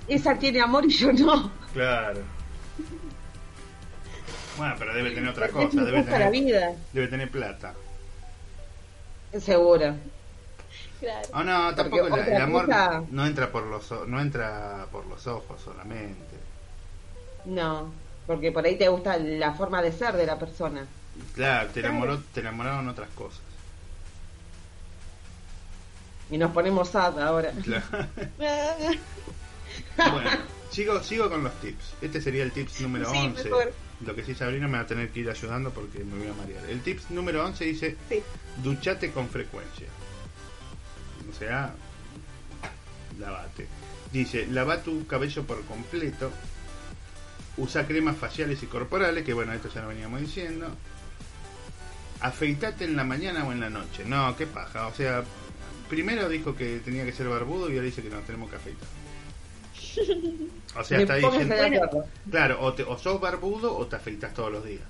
[0.08, 1.50] esa tiene amor y yo no.
[1.72, 2.20] Claro.
[4.56, 7.74] Bueno, pero debe tener otra Es cosa, debe la tener, vida, debe tener plata.
[9.40, 9.94] seguro.
[11.00, 11.28] Claro.
[11.32, 15.26] Oh, no, tampoco el, amor cosa- no entra por los o- no entra por los
[15.26, 16.36] ojos solamente.
[17.46, 17.90] No,
[18.26, 20.84] porque por ahí te gusta la forma de ser de la persona.
[21.34, 21.88] Claro, te Claro.
[21.96, 23.40] enamoró, te enamoraron otras cosas.
[26.30, 27.52] Y nos ponemos sad ahora.
[27.62, 27.84] Claro.
[29.96, 30.30] Bueno,
[30.70, 31.94] sigo sigo con los tips.
[32.00, 33.44] Este sería el tips número Sí, 11.
[33.44, 33.72] mejor.
[34.06, 36.32] Lo que sí Sabrina me va a tener que ir ayudando porque me voy a
[36.34, 36.64] marear.
[36.70, 38.22] El tips número 11 dice Sí.
[38.62, 39.86] duchate con frecuencia.
[41.30, 41.74] O sea,
[43.18, 43.66] lavate.
[44.12, 46.30] Dice, lava tu cabello por completo.
[47.58, 50.66] Usa cremas faciales y corporales, que bueno, esto ya lo veníamos diciendo.
[52.20, 54.04] Afeitate en la mañana o en la noche.
[54.06, 54.86] No, qué paja.
[54.86, 55.22] O sea,
[55.88, 58.88] primero dijo que tenía que ser barbudo y ahora dice que nos tenemos que afeitar.
[60.76, 62.06] O sea, está diciendo...
[62.30, 64.82] Claro, o, te, o sos barbudo o te afeitas todos los días.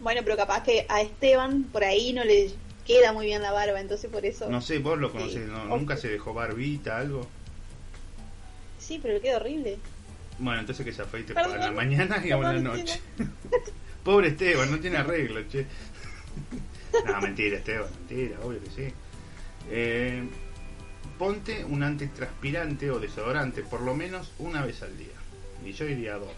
[0.00, 2.52] Bueno, pero capaz que a Esteban por ahí no le
[2.86, 4.48] queda muy bien la barba, entonces por eso.
[4.48, 5.50] No sé, vos lo conocés, Sí.
[5.50, 5.64] ¿no?
[5.66, 7.26] nunca se dejó barbita, algo.
[8.78, 9.78] Sí, pero le queda horrible.
[10.38, 13.00] Bueno, entonces que se afeite Perdón, para la mañana y a perdón, noche.
[14.04, 15.66] Pobre Esteban, no tiene arreglo, che.
[17.06, 18.94] no, mentira, Esteban, mentira, obvio que sí.
[19.70, 20.28] Eh,
[21.18, 25.08] ponte un antitranspirante o desodorante por lo menos una vez al día.
[25.64, 26.32] Y yo iría a dos.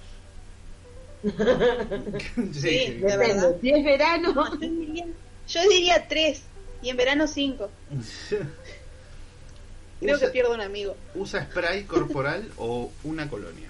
[2.53, 3.57] Sí, de verdad.
[3.61, 4.33] si es verano,
[5.49, 6.43] Yo diría, tres.
[6.83, 7.71] Y en verano 5.
[10.01, 10.97] Creo Usa- que pierdo un amigo.
[11.15, 13.69] Usa spray corporal o una colonia.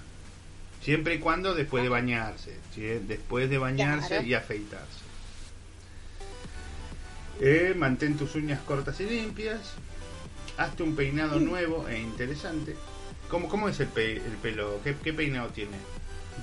[0.81, 2.55] Siempre y cuando después de bañarse.
[2.73, 2.81] ¿sí?
[3.05, 4.25] Después de bañarse Claro.
[4.25, 5.01] y afeitarse.
[7.41, 9.59] Eh, mantén tus uñas cortas y limpias.
[10.57, 12.75] Hazte un peinado nuevo e interesante.
[13.29, 14.79] ¿Cómo, cómo es el, pe- el pelo?
[14.83, 15.77] ¿Qué, qué peinado tiene?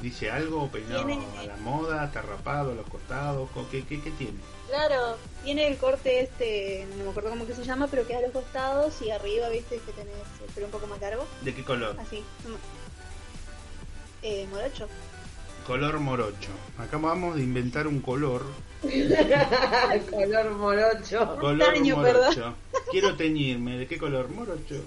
[0.03, 0.68] ¿Dice algo?
[0.68, 2.05] ¿Peinado Tiene- a la moda?
[2.07, 3.49] ¿Está rapado a los costados?
[3.51, 4.38] ¿Co- ¿Qué, qué, qué tiene?
[4.68, 8.23] Claro, tiene el corte este, no me acuerdo cómo que se llama, pero queda a
[8.23, 10.14] los costados y arriba, viste, que tenés
[10.47, 11.27] el pelo un poco más largo.
[11.42, 11.97] ¿De qué color?
[11.99, 12.23] Así.
[14.23, 14.88] Eh, morocho.
[15.68, 16.48] Color morocho.
[16.78, 18.42] Acá vamos a inventar un color.
[20.11, 21.37] Color morocho.
[21.38, 22.54] Color Castaño, morocho.
[22.90, 23.76] Quiero teñirme.
[23.76, 24.31] ¿De qué color?
[24.31, 24.83] Morocho.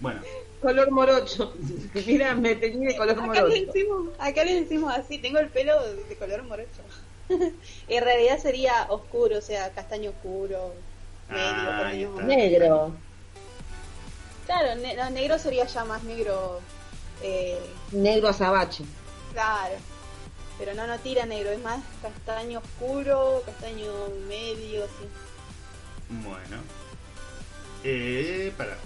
[0.00, 0.20] Bueno,
[0.62, 1.52] Color morocho.
[2.06, 3.66] Mira, me teñí de color Acá le, morocho.
[3.66, 5.74] decimos, acá le decimos así, tengo el pelo
[6.08, 6.82] de color morocho.
[7.88, 10.72] en realidad sería oscuro, o sea, castaño oscuro,
[11.30, 12.22] medio, Ah.
[12.22, 12.92] Negro.
[14.46, 16.60] Claro, ne- no, negro sería ya más negro,
[17.22, 17.58] eh,
[17.92, 18.84] Negro azabache.
[19.34, 19.74] Claro.
[20.58, 23.92] Pero no, no tira negro, es más castaño oscuro, castaño
[24.28, 25.08] medio, así.
[26.24, 26.62] bueno.
[27.82, 28.76] Eh, para.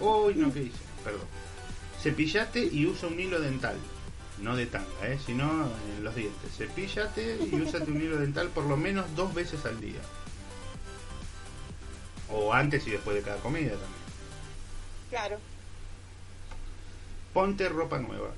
[0.00, 0.78] Uy, no, ¿qué hice?
[1.04, 1.26] Perdón.
[2.00, 3.76] Cepillate y usa un hilo dental.
[4.38, 5.18] No de tanga, ¿eh?
[5.24, 6.56] Sino en los dientes.
[6.56, 10.00] Cepillate y úsate un hilo dental por lo menos dos veces al día.
[12.30, 14.02] O antes y después de cada comida también.
[15.10, 15.38] Claro.
[17.34, 18.30] Ponte ropa nueva.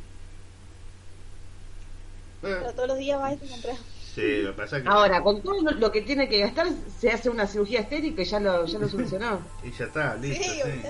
[2.44, 3.76] Eh, Pero todos los días vas a comprar.
[4.14, 4.88] sí, lo que pasa es que...
[4.88, 6.66] Ahora, con todo lo- que tiene que gastar,
[7.00, 9.40] se hace una cirugía estética y ya lo, ya lo solucionó.
[9.64, 10.44] Y ya está, listo.
[10.44, 10.88] Sí, sí.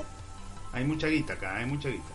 [0.72, 2.12] Hay mucha guita acá, hay mucha guita.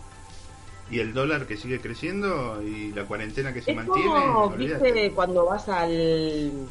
[0.90, 5.12] Y el dólar que sigue creciendo y la cuarentena que se Es mantiene, como, viste,
[5.14, 6.68] cuando vas al,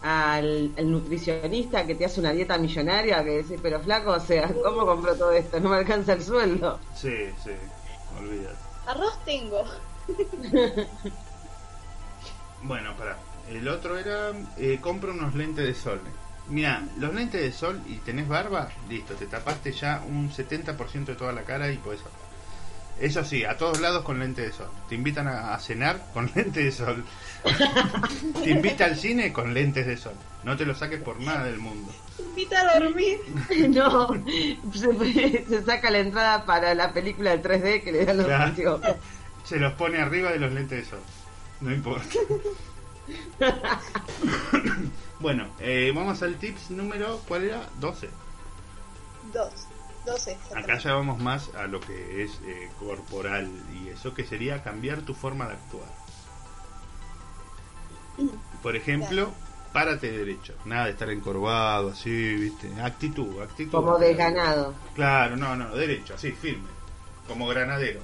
[0.00, 4.48] al, al nutricionista que te hace una dieta millonaria, que decís, pero flaco, o sea,
[4.48, 5.60] ¿cómo compro todo esto?
[5.60, 6.80] No me alcanza el sueldo.
[6.94, 7.50] Sí, sí,
[8.18, 8.56] olvídate.
[8.86, 9.64] Arroz tengo.
[12.62, 13.16] Bueno, pará.
[13.50, 16.00] El otro era, eh, compra unos lentes de sol.
[16.48, 21.14] Mira, los lentes de sol y tenés barba, listo, te tapaste ya un 70% de
[21.14, 22.28] toda la cara y podés hablar.
[23.00, 24.68] Eso sí, a todos lados con lente de sol.
[24.88, 27.04] Te invitan a, a cenar con lente de sol.
[28.42, 30.14] te invita al cine con lentes de sol.
[30.42, 31.92] No te lo saques por nada del mundo.
[32.18, 33.18] Invita a dormir.
[33.70, 34.08] no,
[34.72, 38.80] se, se saca la entrada para la película del 3D que le dan los Claro.
[39.44, 41.00] Se los pone arriba de los lentes de sol.
[41.60, 42.18] No importa.
[45.20, 47.68] bueno, eh, vamos al tips número, ¿cuál era?
[47.80, 48.08] 12.
[49.32, 49.68] Dos.
[50.06, 50.38] Doce.
[50.54, 55.02] Acá ya vamos más a lo que es eh, corporal y eso que sería cambiar
[55.02, 55.88] tu forma de actuar.
[58.62, 59.32] Por ejemplo,
[59.72, 62.68] párate derecho, nada de estar encorvado así, ¿viste?
[62.80, 63.70] Actitud, actitud.
[63.70, 64.74] Como desganado.
[64.94, 66.68] Claro, no, no, derecho, así, firme,
[67.26, 68.00] como granadero.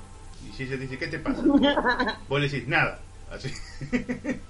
[0.46, 1.42] Y si se dice, ¿qué te pasa?
[2.28, 3.00] Vos le decís, nada,
[3.34, 3.52] así.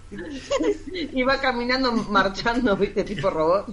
[1.12, 3.66] Y va caminando, marchando, viste, tipo robot.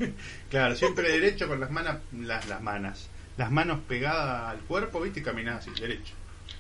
[0.49, 5.19] Claro, siempre derecho con las manos, las, las manos, las manos pegadas al cuerpo, ¿viste?
[5.19, 6.13] Y caminás así, derecho,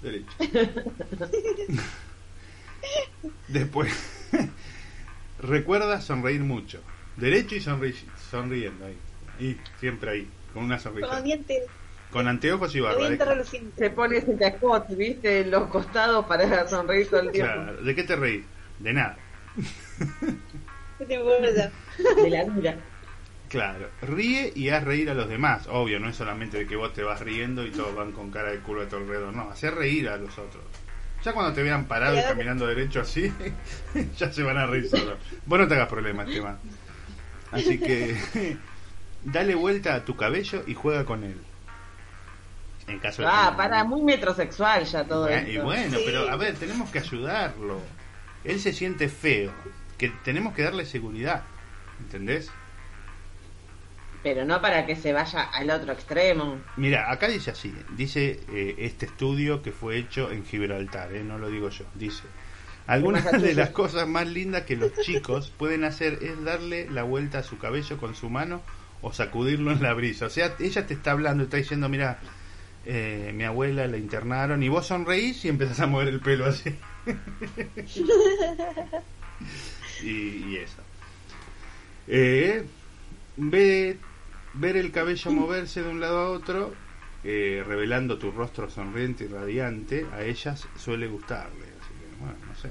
[0.03, 0.31] derecho.
[3.47, 3.91] Después,
[5.39, 6.81] recuerda sonreír mucho.
[7.17, 7.95] Derecho y sonri-
[8.29, 8.97] sonriendo ahí.
[9.39, 11.07] Y siempre ahí, con una sonrisa.
[11.09, 11.63] Con dientes,
[12.11, 12.99] Con anteojos y barba.
[12.99, 13.73] dientes ¿De, relucientes.
[13.77, 17.53] Se pone ese cascot, viste, en los costados para sonreír todo el tiempo.
[17.53, 18.43] claro, ¿de qué te reís?
[18.79, 19.17] De nada.
[20.97, 21.71] ¿Qué te importa?
[22.15, 22.75] De la vida.
[23.51, 25.67] Claro, ríe y haz reír a los demás.
[25.67, 28.51] Obvio, no es solamente de que vos te vas riendo y todos van con cara
[28.51, 29.35] de culo a tu alrededor.
[29.35, 30.63] No, hacer reír a los otros.
[31.23, 33.31] Ya cuando te vean parado y caminando derecho así,
[34.17, 35.17] ya se van a reír solos.
[35.45, 36.59] Vos no te hagas problemas, Esteban.
[37.51, 38.15] Así que
[39.25, 41.35] dale vuelta a tu cabello y juega con él.
[42.91, 45.63] En caso de Ah, que- para, muy metrosexual ya todo Bueno, y esto.
[45.63, 46.03] bueno, Sí.
[46.05, 47.79] pero a ver, tenemos que ayudarlo.
[48.43, 49.51] Él se siente feo,
[49.97, 51.43] que tenemos que darle seguridad.
[51.99, 52.49] ¿Entendés?
[54.23, 56.59] Pero no para que se vaya al otro extremo.
[56.77, 61.39] Mira, acá dice así, dice eh, este estudio que fue hecho en Gibraltar, eh, no
[61.39, 62.23] lo digo yo, dice,
[62.85, 67.39] algunas de las cosas más lindas que los chicos pueden hacer es darle la vuelta
[67.39, 68.61] a su cabello con su mano
[69.01, 70.27] o sacudirlo en la brisa.
[70.27, 72.19] O sea, ella te está hablando, está diciendo, mira,
[72.85, 76.75] eh, mi abuela la internaron y vos sonreís y empezás a mover el pelo así.
[80.03, 80.81] y, y eso.
[82.07, 82.65] Eh,
[83.37, 83.97] ve,
[84.53, 86.73] ver el cabello moverse de un lado a otro,
[87.23, 91.65] eh, revelando tu rostro sonriente y radiante, a ellas suele gustarle.
[91.65, 92.69] Así que, bueno, no sé.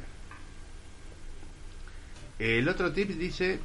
[2.39, 3.61] El otro tip dice,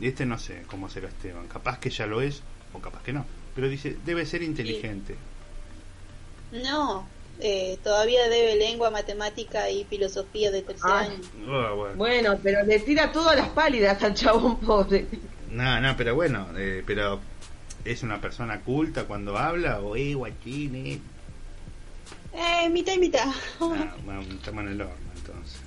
[0.00, 3.12] y este no sé cómo será Esteban, capaz que ya lo es, o capaz que
[3.12, 3.26] no.
[3.54, 5.16] Pero dice, debe ser inteligente.
[6.52, 7.06] No,
[7.40, 11.06] eh, todavía debe lengua, matemática y filosofía de tercer Ay.
[11.08, 11.20] año.
[11.48, 11.96] Ah, bueno.
[11.96, 15.06] Bueno, pero le tira todas las pálidas al chabón pobre.
[15.50, 17.20] No, no, pero bueno, eh, pero
[17.84, 21.00] es una persona culta cuando habla o eh, guachín, eh.
[22.32, 23.26] Eh, mitad y mitad.
[23.60, 25.60] Ah, bueno, estamos en el horno entonces.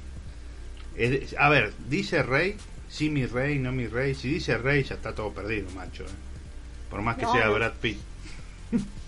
[0.95, 2.55] Es- a ver, dice rey,
[2.89, 4.15] sí mi rey, no mi rey.
[4.15, 6.03] Si dice rey ya está todo perdido, macho.
[6.03, 6.07] eh.
[6.89, 7.49] Por más que No, sea.
[7.49, 7.99] Brad Pitt.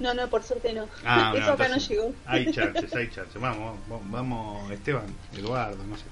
[0.00, 0.88] No, no, por suerte no.
[1.04, 2.12] Ah, Eso acá no llegó.
[2.26, 3.40] Hay chances, hay chances.
[3.40, 5.06] Vamos, vamos, vamos, Esteban,
[5.36, 6.04] Eduardo, no sé.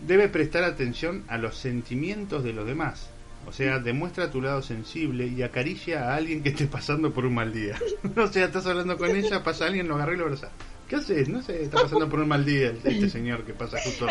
[0.00, 3.10] Debe prestar atención a los sentimientos de los demás.
[3.46, 7.34] O sea, demuestra tu lado sensible y acaricia a alguien que esté pasando por un
[7.34, 7.78] mal día.
[8.16, 10.50] o sea, estás hablando con ella, pasa alguien, lo agarré y lo abrazás.
[10.88, 11.28] ¿Qué haces?
[11.28, 14.06] No sé, está pasando por un mal día este señor que pasa justo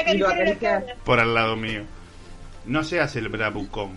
[1.05, 1.83] por al lado mío.
[2.65, 3.91] No seas el bravucón.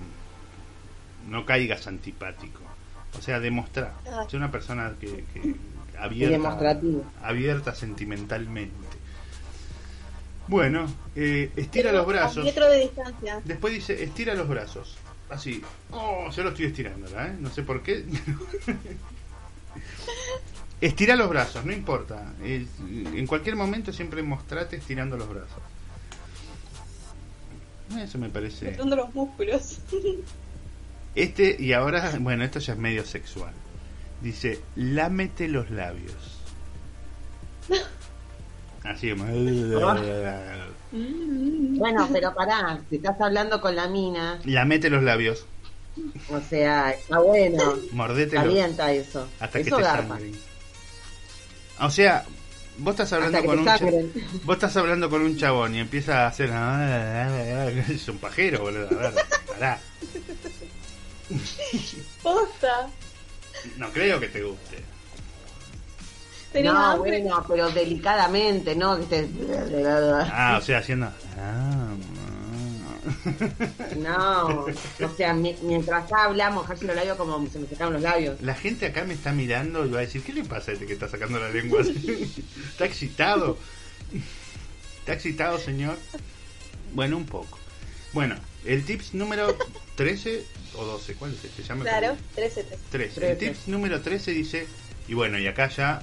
[1.29, 2.66] No caigas antipático.
[3.19, 3.93] O sea, demostrar.
[4.11, 4.27] Ah.
[4.29, 5.55] Ser una persona que, que
[5.99, 6.79] abierta,
[7.23, 8.75] abierta sentimentalmente.
[10.49, 12.45] Bueno, eh, estira Pero los brazos.
[12.45, 13.41] metro de distancia.
[13.45, 14.97] Después dice, estira los brazos.
[15.29, 15.61] Así.
[15.91, 17.35] Oh, yo lo estoy estirándola, ¿eh?
[17.41, 18.05] No sé por qué.
[20.81, 22.33] Estira los brazos, no importa.
[22.45, 25.63] Es- en cualquier momento siempre mostrate estirando los brazos.
[27.99, 28.67] Eso me parece.
[28.67, 29.79] Mostrando los músculos.
[31.17, 33.53] Este, y ahora, bueno, esto ya es medio sexual.
[34.21, 36.15] Dice, lámete los labios.
[38.85, 39.25] Así como...
[40.93, 45.45] Bueno, pero pará, si estás hablando con la mina, Lámete los labios.
[46.31, 48.45] o sea, está bueno, Mordételos.
[48.45, 49.29] calienta eso.
[49.41, 50.15] Hasta que eso te garpa.
[50.15, 50.35] sangren.
[51.81, 52.25] O sea,
[52.79, 54.13] vos estás hablando que con te un sangren.
[54.45, 56.51] vos estás hablando con un chabón y empieza a hacer
[57.91, 58.89] es un pajero, boludo.
[58.99, 59.13] A ver,
[59.49, 59.79] pará.
[62.23, 62.89] Posta.
[63.77, 64.83] No creo que te guste.
[66.63, 67.21] No, hambre.
[67.21, 68.97] bueno, pero delicadamente, ¿no?
[68.99, 69.29] Que te-
[70.33, 71.07] Ah, o sea, haciendo
[71.39, 71.93] ah,
[73.97, 74.47] No,
[75.05, 78.41] o sea, mi- mientras hablamos, mojarse los labios como se me secaron los labios.
[78.41, 80.87] La gente acá me está mirando y va a decir, ¿qué le pasa a este
[80.87, 81.81] que está sacando la lengua?
[81.83, 82.33] así?
[82.71, 83.59] ¿Está excitado?
[85.01, 85.97] ¿Está excitado, señor?
[86.95, 87.59] Bueno, un poco.
[88.13, 89.57] Bueno, el tips número
[89.97, 91.63] 13 o 12, ¿cuál es este?
[91.63, 92.51] Ya me Claro, perdí.
[92.53, 93.21] 13 13.
[93.21, 93.31] 13.
[93.33, 94.67] El tips número 13 dice,
[95.09, 96.03] y bueno, y acá ya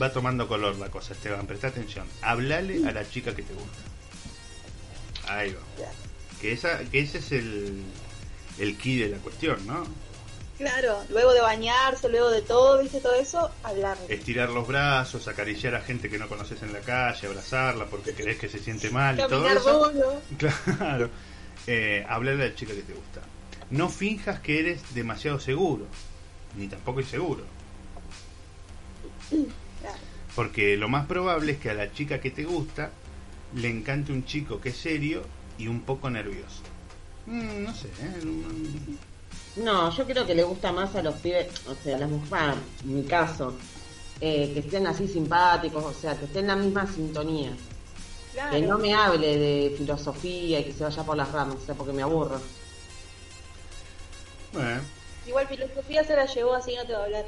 [0.00, 2.06] va tomando color la cosa, Esteban, presta atención.
[2.22, 3.78] Hablale a la chica que te gusta.
[5.32, 5.60] Ahí va.
[5.76, 5.92] Claro.
[6.40, 7.82] Que, esa, que ese es el,
[8.58, 9.84] el key de la cuestión, ¿no?
[10.56, 13.96] Claro, luego de bañarse, luego de todo, viste, todo eso, hablar.
[14.08, 18.38] estirar los brazos, acariciar a gente que no conoces en la calle, abrazarla porque crees
[18.38, 19.90] que se siente mal y todo Caminar eso.
[19.90, 20.22] duro.
[20.78, 21.10] Claro.
[21.70, 23.20] Eh, hablarle a la chica que te gusta.
[23.70, 25.84] No finjas que eres demasiado seguro,
[26.56, 27.44] ni tampoco inseguro.
[30.34, 32.90] Porque lo más probable es que a la chica que te gusta
[33.54, 35.24] le encante un chico que es serio
[35.58, 36.62] y un poco nervioso.
[37.26, 38.22] Mm, no sé, ¿eh?
[39.56, 42.56] No, yo creo que le gusta más a los pibes, o sea, a las mujeres,
[42.82, 43.58] en mi caso,
[44.22, 47.52] eh, que estén así simpáticos, o sea, que estén en la misma sintonía.
[48.38, 48.52] Claro.
[48.52, 51.74] Que no me hable de filosofía y que se vaya por las ramas, o sea,
[51.74, 52.40] porque me aburro.
[54.52, 54.80] Bueno,
[55.26, 57.24] Igual filosofía se la llevó así no te va a hablar.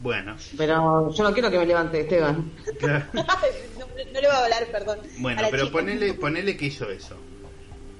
[0.00, 0.36] bueno.
[0.56, 2.50] Pero yo no quiero que me levante Esteban.
[2.80, 3.04] claro.
[3.12, 5.00] no, no le va a hablar, perdón.
[5.18, 5.72] Bueno, pero chica.
[5.78, 7.16] ponele, ponele que hizo eso.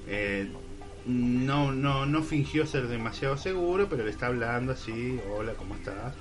[0.07, 0.49] Eh,
[1.05, 6.15] no, no, no fingió ser demasiado seguro, pero le está hablando así, hola, ¿cómo estás?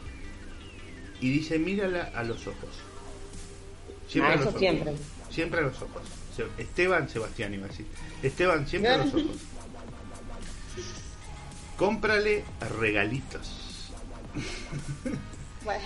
[1.22, 2.68] Y dice, mírala a los ojos.
[4.20, 4.60] Ah, a eso ojos.
[4.60, 4.92] siempre.
[5.30, 6.02] Siempre a los ojos.
[6.58, 7.86] Esteban Sebastián iba a decir.
[8.22, 9.36] Esteban, siempre a los ojos.
[11.76, 12.44] Cómprale
[12.80, 13.60] regalitos.
[15.64, 15.82] Bueno,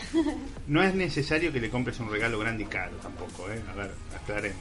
[0.67, 3.63] No es necesario que le compres un regalo grande y caro tampoco, ¿eh?
[3.71, 4.59] A ver, aclaremos.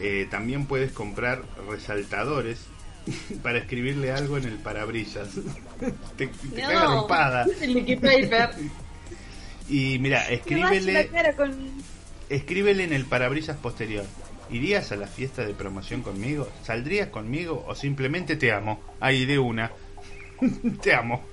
[0.00, 2.58] Eh, también puedes comprar resaltadores
[3.44, 5.28] para escribirle algo en el parabrisas.
[6.16, 6.68] te te No.
[6.68, 7.46] caga rompada.
[9.68, 11.54] Y mira, escríbele, con...
[12.28, 14.04] escríbele en el parabrisas posterior.
[14.50, 16.48] ¿Irías a la fiesta de promoción conmigo?
[16.62, 18.80] ¿Saldrías conmigo o simplemente te amo?
[18.98, 19.70] Ahí de una.
[20.82, 21.24] te amo.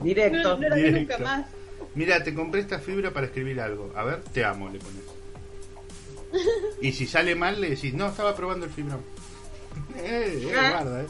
[0.00, 0.58] Directo.
[0.58, 0.98] No, Directo.
[1.00, 1.46] nunca más.
[1.94, 3.92] Mira, te compré esta fibra para escribir algo.
[3.94, 5.02] A ver, te amo, le pones.
[6.80, 9.00] Y si sale mal, le decís, no, estaba probando el fibrón.
[9.96, 11.06] eh, eh, guarda, eh.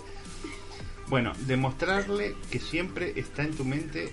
[1.09, 4.13] Bueno, demostrarle que siempre está en tu mente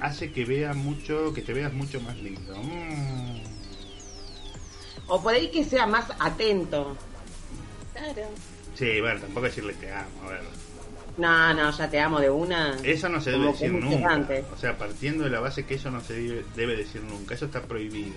[0.00, 2.56] hace que vea mucho, que te veas mucho más lindo.
[2.56, 3.55] Mm.
[5.08, 6.96] O por ahí que sea más atento.
[7.92, 8.28] Claro.
[8.74, 10.40] Sí, bueno, tampoco decirle te amo, a ver.
[11.16, 12.76] No, no, ya te amo de una.
[12.82, 14.10] Eso no se debe decir nunca.
[14.12, 14.44] antes.
[14.52, 17.34] O sea, partiendo de la base que eso no se debe, debe decir nunca.
[17.34, 18.16] Eso está prohibido.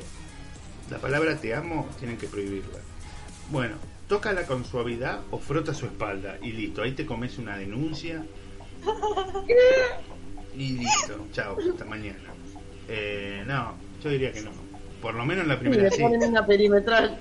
[0.89, 2.79] La palabra te amo tienen que prohibirla.
[3.51, 3.75] Bueno,
[4.07, 6.81] tócala con suavidad o frota su espalda y listo.
[6.81, 8.25] Ahí te comes una denuncia.
[10.55, 11.25] Y listo.
[11.31, 11.55] Chao.
[11.71, 12.33] Hasta mañana.
[12.89, 14.51] Eh, no, yo diría que no.
[15.01, 16.01] Por lo menos en la Sí, primera le sí.
[16.01, 17.17] ponen una perimetral.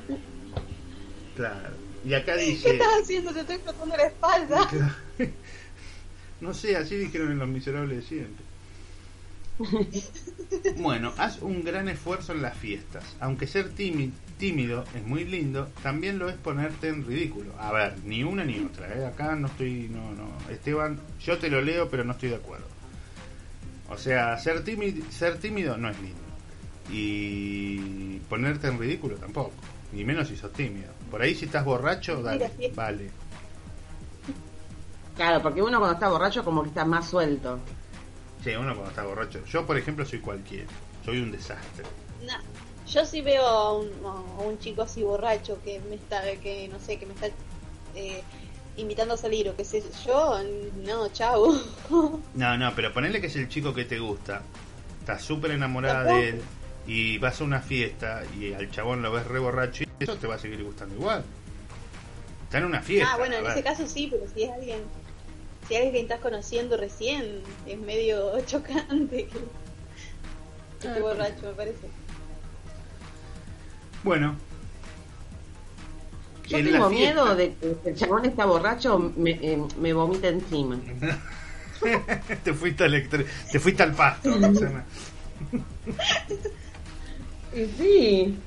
[1.37, 1.77] Claro.
[2.05, 2.71] Y acá ¿Qué dice...
[2.71, 3.33] estás haciendo?
[3.33, 4.97] Te estoy frotando la espalda.
[6.41, 8.45] No sé, así dijeron en Los Miserables de siempre.
[10.79, 13.03] Bueno, haz un gran esfuerzo en las fiestas.
[13.21, 17.53] Aunque ser tímido, tímido es muy lindo, también lo es ponerte en ridículo.
[17.59, 18.87] A ver, ni una ni otra.
[18.97, 19.05] ¿eh?
[19.05, 19.91] Acá no estoy.
[19.91, 20.31] No, no.
[20.49, 22.67] Esteban, yo te lo leo, pero no estoy de acuerdo.
[23.91, 26.21] O sea, ser tímido, ser tímido no es lindo.
[26.91, 29.53] Y ponerte en ridículo tampoco.
[29.93, 30.89] Ni menos si sos tímido.
[31.11, 33.11] Por ahí si estás borracho, dale, vale.
[35.17, 37.59] Claro, porque uno cuando está borracho como que está más suelto.
[38.45, 39.45] Sí, uno cuando está borracho.
[39.47, 40.69] Yo, por ejemplo, soy cualquiera.
[41.05, 41.85] Soy un desastre.
[42.25, 42.35] No.
[42.87, 46.79] Yo sí veo a un, a un chico así borracho que me está, que no
[46.81, 47.27] sé, que me está
[47.95, 48.23] eh,
[48.77, 50.39] invitando a salir o qué sé yo,
[50.87, 51.61] no, chau.
[52.35, 54.43] No, no, pero ponele que es el chico que te gusta.
[55.01, 56.17] Estás súper enamorada Tampoco.
[56.19, 56.43] de él.
[56.89, 60.27] Y vas a una fiesta y al chabón lo ves re borracho y eso te
[60.27, 61.23] va a seguir gustando igual.
[62.45, 63.13] Está en una fiesta.
[63.13, 64.81] ah, bueno, en ese caso sí, pero si es alguien,
[65.69, 69.39] si es alguien que estás conociendo recién, es medio chocante que,
[70.81, 71.89] que esté borracho, me parece.
[74.03, 74.35] Bueno.
[76.47, 80.29] Yo en tengo miedo de que si el chabón está borracho, me, eh, me vomita
[80.29, 80.81] encima.
[82.45, 84.87] te fuiste al te fuiste al pasto, Roxana.
[87.55, 88.39] Y sí.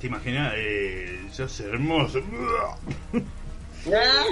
[0.00, 0.52] ¿Te imaginas?
[0.56, 2.20] Eh, sos hermoso.
[3.92, 4.24] Ah,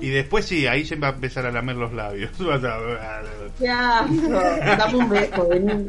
[0.00, 2.30] Y después sí, ahí se va a empezar a lamer los labios.
[2.38, 3.22] Vas a-
[3.58, 4.28] qué asco.
[4.30, 5.86] Dame un beso, vení.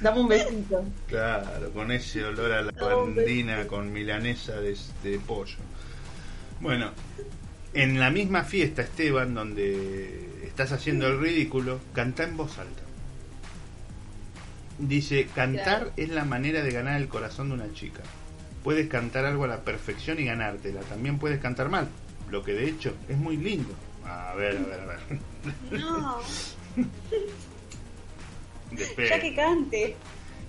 [0.00, 0.84] Dame un besito.
[1.08, 5.56] Claro, con ese olor a lavandina con milanesa de, de pollo.
[6.60, 6.90] Bueno,
[7.74, 12.82] en la misma fiesta, Esteban, donde estás haciendo el ridículo, canta en voz alta.
[14.82, 15.92] Dice, cantar Claro.
[15.96, 18.00] es la manera de ganar el corazón de una chica.
[18.64, 20.80] Puedes cantar algo a la perfección y ganártela.
[20.82, 21.88] También puedes cantar mal,
[22.30, 23.72] lo que de hecho es muy lindo.
[24.04, 25.80] A ver, a ver, a ver.
[25.80, 26.18] No,
[29.08, 29.96] ya que cante.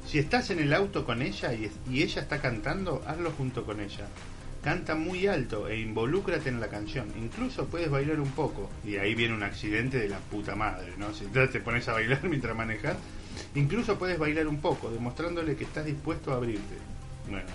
[0.06, 3.80] Si estás en el auto con ella y, y ella está cantando, hazlo junto con
[3.80, 4.08] ella.
[4.64, 7.08] Canta muy alto e involúcrate en la canción.
[7.18, 8.70] Incluso puedes bailar un poco.
[8.86, 11.14] Y ahí viene un accidente de la puta madre, ¿no?
[11.14, 12.96] Si te pones a bailar mientras manejas.
[13.56, 16.76] Incluso puedes bailar un poco, demostrándole que estás dispuesto a abrirte.
[17.30, 17.48] Bueno,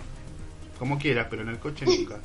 [0.79, 2.21] como quieras, pero en el coche nunca.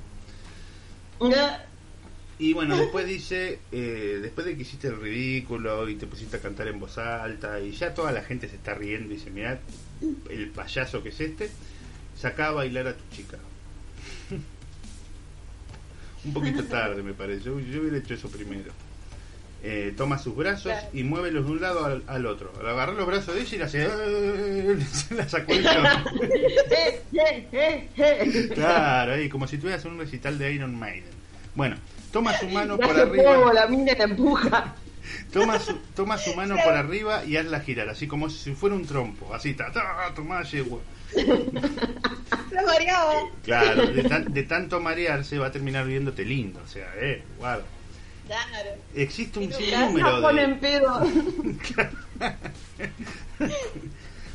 [2.39, 6.39] Y bueno, después dice, eh, después de que hiciste el ridículo y te pusiste a
[6.41, 9.59] cantar en voz alta y ya toda la gente se está riendo y dice, mirá
[10.29, 11.49] el payaso que es este,
[12.17, 13.37] saca a bailar a tu chica.
[16.25, 18.71] Un poquito tarde me parece, yo, yo hubiera hecho eso primero.
[19.66, 20.88] Eh, toma sus brazos Claro.
[20.91, 22.51] y muévelos de un lado al, al otro.
[22.59, 23.88] Al agarrar los brazos de ella y la hace...
[23.88, 23.93] la.
[26.72, 28.49] Eh, eh, eh, eh.
[28.53, 31.11] Claro, ahí, como si estuvieras en un recital de Iron Maiden.
[31.55, 31.78] Bueno,
[32.11, 33.24] toma su mano por arriba.
[33.24, 34.76] fuego, la mina la empuja.
[35.32, 38.86] Toma su, toma su mano por arriba y hazla girar, así como si fuera un
[38.86, 39.34] trompo.
[39.34, 40.80] Así, ta, ta, tomá, yegua.
[42.51, 43.14] La mareaba.
[43.43, 46.59] Claro, de, tan- de tanto marearse va a terminar viéndote lindo.
[46.64, 47.66] O sea, eh, guarda.
[48.28, 48.69] Claro.
[48.95, 50.55] Existe un sinnúmero ponen de.
[50.59, 51.01] pedo.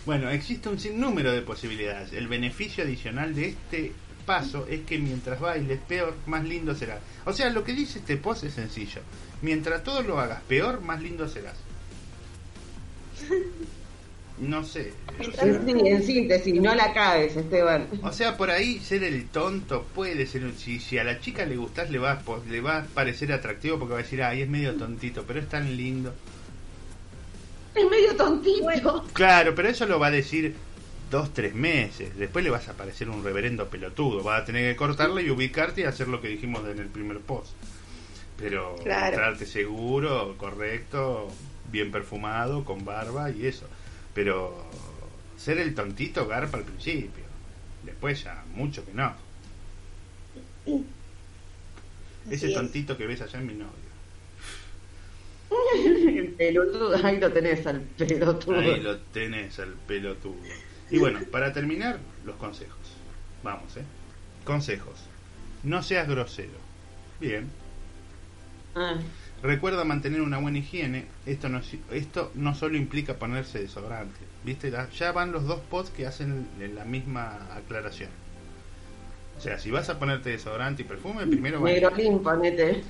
[0.05, 2.15] Bueno, existe un sinnúmero de posibilidades.
[2.15, 3.93] El beneficio adicional de este
[4.25, 6.99] paso es que mientras bailes peor, más lindo será.
[7.27, 9.03] O sea, lo que dice este post es sencillo.
[9.43, 11.57] Mientras todo lo hagas peor, más lindo serás.
[14.41, 14.93] No sé.
[15.21, 17.89] Sí, en síntesis, no la cagues, Esteban.
[18.03, 20.45] O sea, por ahí ser el tonto puede ser.
[20.45, 22.85] un- Si, si a la chica le gustás, le va, a po- le va a
[22.85, 26.15] parecer atractivo porque va a decir, ay, es medio tontito, pero es tan lindo.
[27.75, 29.05] Es medio tontito.
[29.13, 30.55] Claro, pero eso lo va a decir
[31.11, 32.17] dos, tres meses.
[32.17, 34.23] Después le vas a parecer un reverendo pelotudo.
[34.23, 37.19] Vas a tener que cortarle y ubicarte y hacer lo que dijimos en el primer
[37.21, 37.53] post.
[38.37, 39.07] Pero Claro.
[39.17, 41.29] mostrarte seguro, correcto,
[41.73, 43.67] bien perfumado, con barba y eso.
[44.19, 44.53] Pero
[45.37, 47.23] ser el tontito garpa al principio.
[47.85, 49.15] Después ya, mucho que no.
[52.29, 52.55] Ese es.
[52.55, 53.71] tontito que ves allá es mi novio.
[55.73, 58.59] El pelotudo, ahí lo tenés al pelotudo.
[58.59, 60.35] Ahí lo tenés al pelotudo.
[60.91, 62.97] Y bueno, para terminar, los consejos.
[63.45, 63.85] Vamos, ¿eh?
[64.45, 64.99] Consejos.
[65.63, 66.59] No seas grosero.
[67.21, 67.49] Bien.
[68.75, 68.97] Ah,
[69.43, 71.07] Recuerda mantener una buena higiene.
[71.27, 71.61] Esto no,
[71.93, 74.19] esto no solo implica ponerse desodorante.
[74.45, 74.73] ¿Viste?
[74.99, 78.11] Ya van los dos posts que hacen la misma aclaración.
[79.37, 82.83] O sea, si vas a ponerte desodorante y perfume, primero va Negrolín, ponete.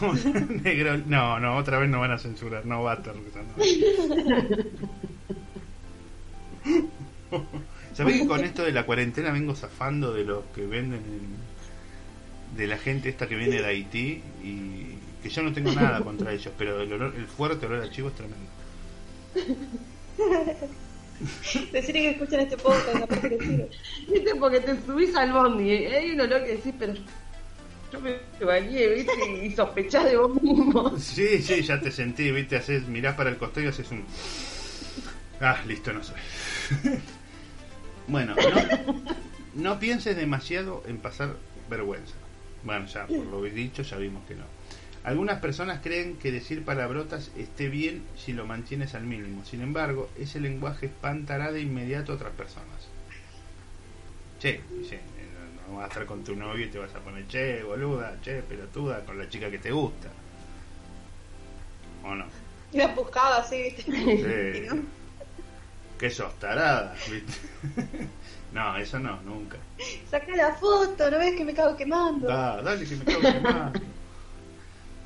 [0.64, 0.98] Negro.
[1.06, 2.66] No, no, otra vez no van a censurar.
[2.66, 3.46] No basta, Roxana.
[7.94, 12.66] ¿Sabés que con esto de la cuarentena vengo zafando de los que venden en- de
[12.66, 14.95] la gente esta que viene de Haití y
[15.26, 18.08] que yo no tengo nada contra ellos, pero el, olor, el fuerte olor a chivo
[18.08, 18.46] es tremendo.
[21.72, 23.68] Decirle que escuchan este podcast, capaz que.
[24.08, 24.34] ¿Viste?
[24.38, 25.64] Porque te subís al bondi.
[25.64, 26.94] y Hay un olor que decís, pero
[27.92, 29.12] yo me bañé, ¿viste?
[29.44, 30.96] Y sospechás de vos mismo.
[30.98, 34.04] Sí, sí, ya te sentí, viste, haces, mirás para el costado y haces un...
[35.40, 36.16] Ah, listo, no soy.
[38.06, 39.02] bueno, no,
[39.54, 41.36] no pienses demasiado en pasar
[41.68, 42.14] vergüenza.
[42.62, 44.55] Bueno, ya por lo dicho ya vimos que no.
[45.06, 49.44] Algunas personas creen que decir palabrotas esté bien si lo mantienes al mínimo.
[49.44, 52.88] Sin embargo, ese lenguaje espantará de inmediato a otras personas.
[54.40, 54.98] Che, dice,
[55.68, 58.18] no, no vas a estar con tu novio y te vas a poner che, boluda,
[58.20, 60.08] che, pelotuda, con la chica que te gusta.
[62.02, 62.24] ¿O no?
[62.72, 63.84] Y la buscaba así, ¿viste?
[63.84, 64.66] Sí.
[64.74, 64.82] No.
[65.98, 67.32] Que sos tarada, ¿viste?
[68.52, 69.56] no, eso no, nunca.
[70.10, 72.26] Saca la foto, ¿no ves que me cago quemando?
[72.26, 73.80] Da, dale que me cago quemando.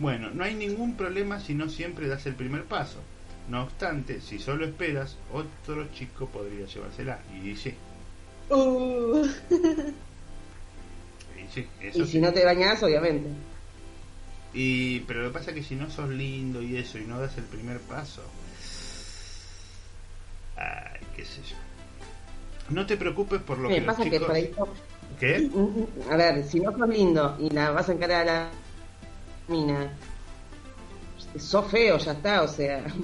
[0.00, 2.98] Bueno, no hay ningún problema si no siempre das el primer paso.
[3.48, 7.20] No obstante, si solo esperas, otro chico podría llevársela.
[7.44, 7.74] Y sí,
[8.52, 9.24] Uh.
[11.36, 12.12] y sí, eso Y sí.
[12.12, 13.28] si no te bañás, obviamente.
[14.52, 17.20] Y, pero lo que pasa es que si no sos lindo y eso y no
[17.20, 18.22] das el primer paso,
[20.56, 21.56] ay, qué sé yo.
[22.70, 24.26] No te preocupes por lo Me que los pasa que chicos...
[24.26, 24.50] por ahí...
[25.18, 25.50] ¿Qué?
[26.10, 28.50] A ver, si no sos lindo y la vas a encarar a la
[29.50, 29.90] mina,
[31.38, 32.84] sos feo, ya está, o sea.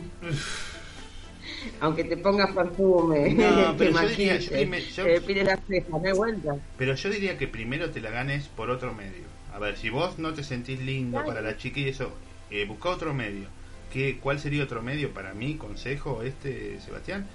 [1.80, 5.58] Aunque te pongas perfume, No, te pero yo diría, yo prime- yo- te pide las
[5.66, 6.56] cejas, no hay vuelta.
[6.78, 9.24] Pero yo diría que primero te la ganes por otro medio.
[9.52, 12.12] A ver, si vos no te sentís lindo para la chica y eso,
[12.50, 13.48] eh, busca otro medio.
[13.92, 15.54] ¿Qué, ¿Cuál sería otro medio para mí?
[15.56, 17.26] Consejo este, Sebastián.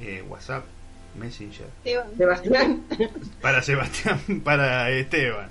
[0.00, 0.64] Eh, WhatsApp,
[1.18, 1.66] Messenger.
[2.16, 2.82] Sebastián,
[3.40, 5.48] Para Sebastián, para Esteban.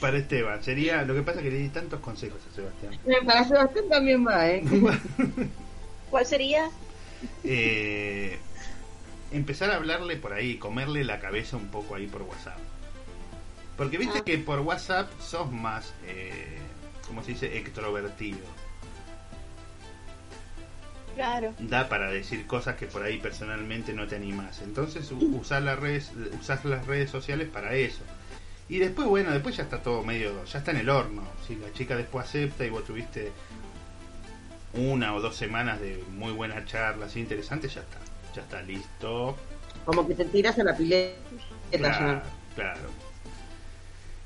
[0.00, 0.62] Para Esteban.
[0.62, 2.94] Sería, lo que pasa es que le di tantos consejos a Sebastián.
[3.26, 4.62] para Sebastián también va, ¿eh?
[6.10, 6.68] ¿Cuál sería?
[7.44, 8.38] Eh,
[9.32, 12.58] empezar a hablarle por ahí, comerle la cabeza un poco ahí por WhatsApp.
[13.76, 14.24] Porque viste Ah.
[14.24, 16.58] que por WhatsApp sos más, eh,
[17.06, 17.56] ¿cómo se dice?
[17.58, 18.38] Extrovertido.
[21.14, 21.52] Claro.
[21.58, 24.60] Da para decir cosas que por ahí personalmente no te animas.
[24.62, 28.02] Entonces usás las redes, usás las redes sociales para eso.
[28.70, 31.24] Y después, bueno, después ya está todo medio, ya está en el horno.
[31.46, 33.32] Si la chica después acepta y vos tuviste
[34.74, 37.98] una o dos semanas de muy buena charla, así interesante, ya está.
[38.34, 39.36] Ya está listo.
[39.84, 41.16] Como que te tiras a la pileta.
[41.72, 42.22] Claro,
[42.54, 42.88] claro.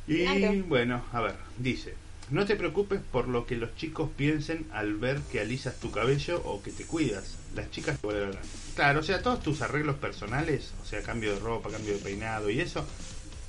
[0.07, 0.65] Y Claro.
[0.69, 1.95] bueno, a ver, dice,
[2.31, 6.43] no te preocupes por lo que los chicos piensen al ver que alisas tu cabello
[6.45, 7.39] o que te cuidas.
[7.55, 8.43] Las chicas te valorarán.
[8.77, 12.51] Claro, o sea, todos tus arreglos personales, o sea, cambio de ropa, cambio de peinado
[12.51, 12.85] y eso,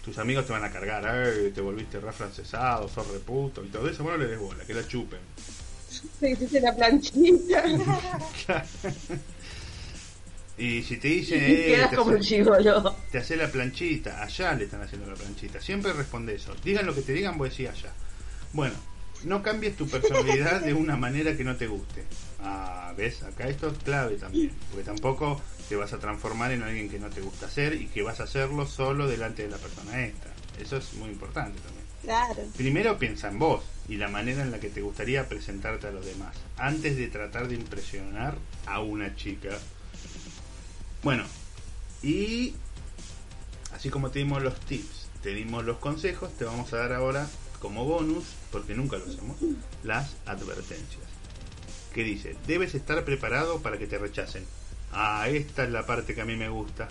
[0.06, 3.90] tus amigos te van a cargar, "Ay, te volviste re francesado, sos reputo y todo
[3.90, 5.20] eso, bueno, le des bola, que la chupen.
[6.20, 7.64] Te hiciste la planchita.
[10.58, 14.54] Y si te dicen, y eh, te como hace- un te hace la planchita, allá
[14.54, 15.60] le están haciendo la planchita.
[15.60, 16.56] Siempre responde eso.
[16.64, 17.92] Digan lo que te digan, vos decís allá.
[18.54, 18.76] Bueno,
[19.26, 22.06] no cambies tu personalidad de una manera que no te guste.
[22.42, 24.50] Ah, ves, acá esto es clave también.
[24.72, 28.04] Porque tampoco te vas a transformar en alguien que no te gusta ser y que
[28.04, 30.30] vas a hacerlo solo delante de la persona esta.
[30.60, 31.86] Eso es muy importante también.
[32.04, 32.44] Claro.
[32.56, 36.06] Primero piensa en vos y la manera en la que te gustaría presentarte a los
[36.06, 38.36] demás, antes de tratar de impresionar
[38.68, 39.58] a una chica.
[41.04, 41.24] Bueno,
[42.04, 42.54] y
[43.74, 47.28] así como te dimos los tips, te dimos los consejos, te vamos a dar ahora
[47.60, 49.38] como bonus, porque nunca lo hacemos,
[49.84, 51.04] las advertencias.
[51.94, 54.46] Que dice, debes estar preparado para que te rechacen.
[54.98, 56.88] Ah, esta es la parte que a mí me gusta.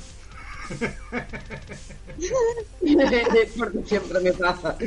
[3.57, 4.77] Porque siempre me pasa.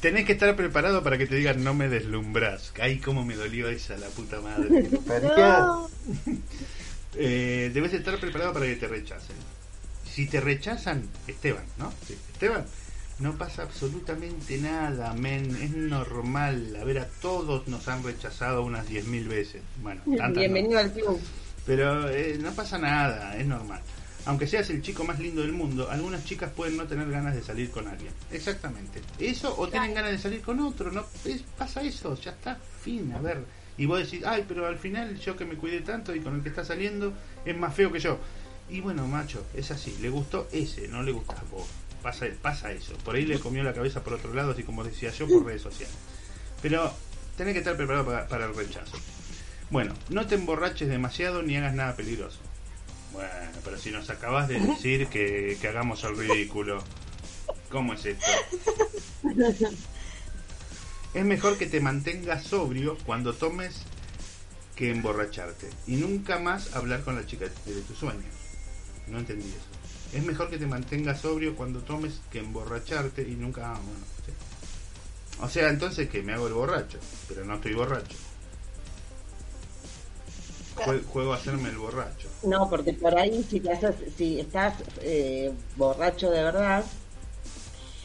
[0.00, 2.72] Tenés que estar preparado para que te digan no me deslumbras.
[2.80, 4.88] Ay, cómo me dolió esa, la puta madre.
[5.36, 5.90] No.
[7.16, 9.36] Eh, debes estar preparado para que te rechacen.
[10.04, 11.92] Si te rechazan, Esteban, ¿no?
[12.06, 12.66] Sí, Esteban,
[13.18, 15.56] no pasa absolutamente nada, men.
[15.62, 16.76] Es normal.
[16.80, 19.62] A ver, a todos nos han rechazado unas 10.000 veces.
[19.82, 20.40] Bueno, tantas no.
[20.40, 21.20] Bienvenido al club.
[21.66, 23.80] Pero eh, no pasa nada, es normal.
[24.26, 27.42] aunque seas el chico más lindo del mundo, algunas chicas pueden no tener ganas de
[27.42, 28.12] salir con alguien.
[28.30, 29.00] Exactamente.
[29.18, 33.12] Eso o tienen ganas de salir con otro, no es, pasa eso, ya está, fin,
[33.12, 33.44] a ver.
[33.78, 36.42] Y vos decís, ay, pero al final yo que me cuidé tanto y con el
[36.42, 38.18] que está saliendo es más feo que yo.
[38.68, 41.66] Y bueno, macho, es así, le gustó ese, no le gusta a vos.
[42.04, 42.92] Pasa, pasa eso.
[42.98, 45.62] Por ahí le comió la cabeza por otro lado, así como decía yo, por redes
[45.62, 45.96] sociales.
[46.60, 46.92] Pero
[47.38, 48.98] tenés que estar preparado para, el rechazo.
[49.70, 52.40] Bueno, no te emborraches demasiado ni hagas nada peligroso.
[53.14, 53.30] Bueno,
[53.64, 56.84] pero si nos acabas de decir que, que hagamos el ridículo,
[57.70, 58.26] ¿cómo es esto?
[61.14, 63.82] Es mejor que te mantengas sobrio cuando tomes
[64.76, 68.34] que emborracharte y nunca más hablar con la chica de tus sueños.
[69.06, 69.73] No entendí eso.
[70.14, 73.72] Es mejor que te mantengas sobrio cuando tomes que emborracharte y nunca...
[73.72, 74.32] Ah, bueno, sí.
[75.42, 76.98] O sea, entonces que me hago el borracho,
[77.28, 78.16] pero no estoy borracho.
[80.76, 82.28] Jue- Juego a hacerme el borracho.
[82.44, 86.84] No, porque por ahí si, te haces, si estás eh, borracho de verdad,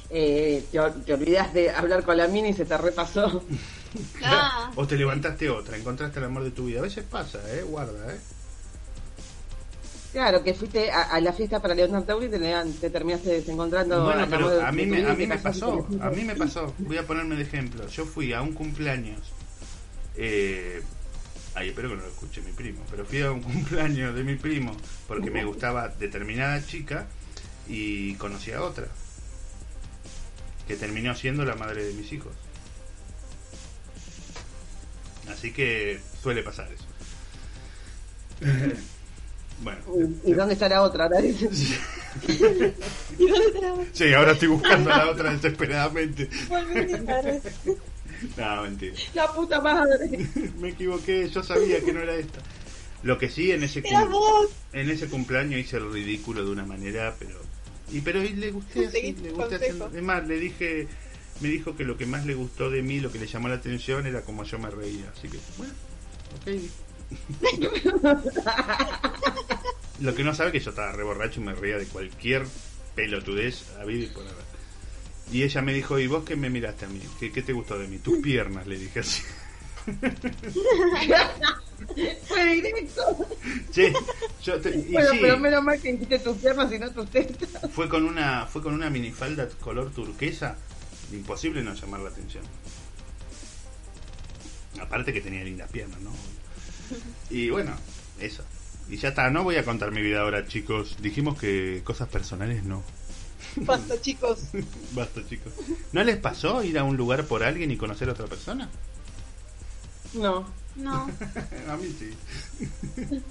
[0.09, 3.43] eh, te, ol- te olvidas de hablar con la mina y se te repasó.
[4.23, 6.77] Ah, O te levantaste otra, encontraste el amor de tu vida.
[6.79, 7.63] A veces pasa, ¿eh?
[7.63, 8.19] Guarda, ¿eh?
[10.11, 12.29] Claro, que fuiste a, a la fiesta para Leonardo Tauri y
[12.79, 14.03] te, terminaste desencontrando.
[14.03, 16.73] Bueno, pero de a mí, me, a mí me pasó, a mí me pasó.
[16.79, 17.87] Voy a ponerme de ejemplo.
[17.87, 19.19] Yo fui a un cumpleaños.
[20.15, 20.81] Eh,
[21.53, 22.83] ay, espero que no lo escuche mi primo.
[22.89, 24.75] Pero fui a un cumpleaños de mi primo
[25.07, 27.05] porque me gustaba determinada chica
[27.67, 28.87] y conocí a otra.
[30.67, 32.33] Que terminó siendo la madre de mis hijos.
[35.31, 36.85] Así que suele pasar eso.
[39.61, 39.79] bueno.
[40.25, 41.09] ¿Y dónde está la otra?
[41.21, 41.31] ¿y
[43.27, 46.29] dónde está la Sí, ahora estoy buscando a la otra desesperadamente.
[48.37, 48.93] No, mentira.
[49.13, 50.27] La puta madre.
[50.59, 52.39] Me equivoqué, yo sabía que no era esta.
[53.03, 53.81] Lo que sí en ese
[54.73, 57.39] en ese cumpleaños hice el ridículo de una manera, pero
[57.91, 60.87] y pero y le gusté así, le gusté haciendo- es más, le dije
[61.39, 63.55] me dijo que lo que más le gustó de mí, lo que le llamó la
[63.55, 65.73] atención era como yo me reía, así que bueno,
[66.41, 66.61] ok.
[69.99, 72.45] Lo que no sabe que yo estaba re borracho y me reía de cualquier
[72.95, 74.49] pelotudez habido y por haber.
[75.31, 77.01] Y ella me dijo, ¿y vos qué me miraste a mí?
[77.19, 77.99] ¿Qué, qué te gustó de mí?
[77.99, 79.21] Tus piernas, le dije así.
[82.27, 83.27] Fue directo.
[83.71, 83.93] Che,
[84.43, 87.09] yo te- y Bueno, sí, pero menos mal que hiciste tus piernas y no tus
[87.09, 87.49] tetas.
[87.71, 90.57] fue con una fue con una minifalda color turquesa,
[91.11, 92.43] imposible no llamar la atención.
[94.81, 96.11] Aparte que tenía lindas piernas, ¿no?
[97.29, 97.75] Y bueno,
[98.19, 98.43] eso.
[98.89, 100.97] Y ya está, no voy a contar mi vida ahora, chicos.
[101.01, 102.83] Dijimos que cosas personales no.
[103.55, 104.45] Basta, chicos.
[104.93, 105.53] Basta, chicos.
[105.91, 108.69] ¿No les pasó ir a un lugar por alguien y conocer a otra persona?
[110.13, 110.45] No.
[110.75, 111.09] No.
[111.69, 112.13] a mí sí.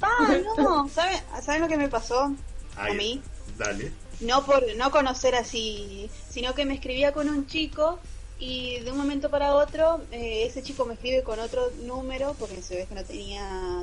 [0.00, 0.88] Ah, no.
[0.88, 2.34] ¿Saben, ¿Saben lo que me pasó?
[2.76, 3.22] Ahí, ¿A mí?
[3.56, 3.92] Dale.
[4.20, 7.98] No por no conocer así, sino que me escribía con un chico
[8.41, 12.62] y de un momento para otro eh, ese chico me escribe con otro número porque
[12.62, 13.82] se ve que no tenía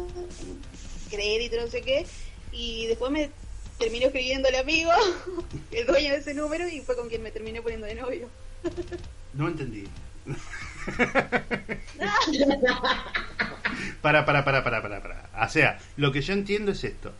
[1.09, 2.05] crédito, no sé qué,
[2.51, 3.29] y después me
[3.77, 4.91] terminó escribiendo el amigo,
[5.71, 8.29] el dueño de ese número, y fue con quien me terminé poniendo de novio.
[9.33, 9.87] No entendí.
[14.01, 15.29] para, para, para, para, para, para.
[15.45, 17.11] O sea, lo que yo entiendo es esto.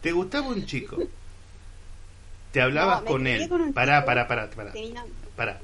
[0.00, 0.98] ¿Te gustaba un chico?
[2.52, 3.48] Te hablabas No, con él.
[3.48, 3.74] con chico.
[3.74, 5.04] pará, pará, pará, Tenía-
[5.36, 5.60] pará.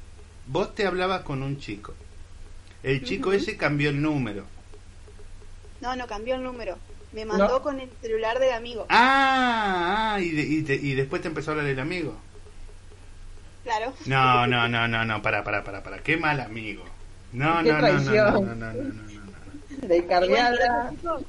[0.49, 1.95] Vos te hablabas con un chico.
[2.83, 4.45] El chico ese cambió el número.
[5.81, 6.77] No, no, cambió el número.
[7.13, 7.63] Me mandó No.
[7.63, 8.87] con el celular del amigo.
[8.89, 12.17] Ah, ah y, de- y, te- y después te empezó a hablar el amigo.
[13.65, 13.93] Claro.
[14.07, 15.99] No, no, no, no, no, para, para, para, para.
[15.99, 16.85] Qué mal amigo.
[17.33, 19.87] No, no, no, no, no, no, no, no, no, no, no.
[19.89, 20.49] De cargada.
[20.51, 21.25] el otro chico,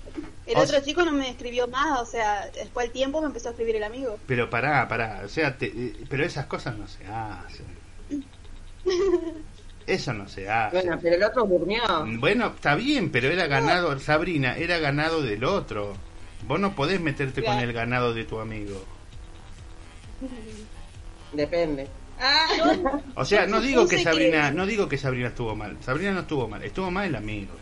[0.47, 3.27] el O otro sea- chico no me escribió más, o sea, después al tiempo me
[3.27, 4.17] empezó a escribir el amigo.
[4.25, 7.65] Pero pará, pará, o sea, te- eh, pero esas cosas no se hacen.
[9.87, 10.75] Eso no se hace.
[10.81, 11.81] Bueno, pero el otro durmió.
[12.19, 15.93] Bueno, está bien, pero era ganado, Sabrina, era ganado del otro.
[16.47, 18.83] Vos no podés meterte con el ganado de tu amigo.
[21.33, 21.87] Depende.
[22.19, 22.47] Ah,
[23.15, 25.77] O sea, no digo que Sabrina, que- no digo que Sabrina estuvo mal.
[25.81, 27.53] Sabrina no estuvo mal, estuvo mal el amigo.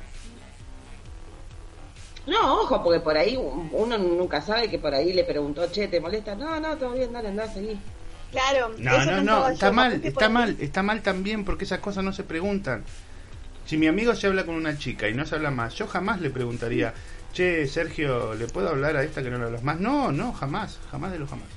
[2.26, 6.02] No, ojo, porque por ahí uno nunca sabe que por ahí le preguntó, che, ¿te
[6.02, 6.36] molesta?
[6.36, 7.80] No, no, todo bien, dale, andá, seguí.
[8.32, 11.80] Claro, No, eso no, no, yo, está mal, está mal, está mal también porque esas
[11.80, 12.84] cosas no se preguntan.
[13.66, 16.22] Si mi amigo se habla con una chica y no se habla más, yo jamás
[16.22, 16.94] le preguntaría,
[17.34, 19.80] che, Sergio, ¿le puedo hablar a esta que no le hablas más?
[19.80, 21.48] No, no, jamás, jamás de lo jamás.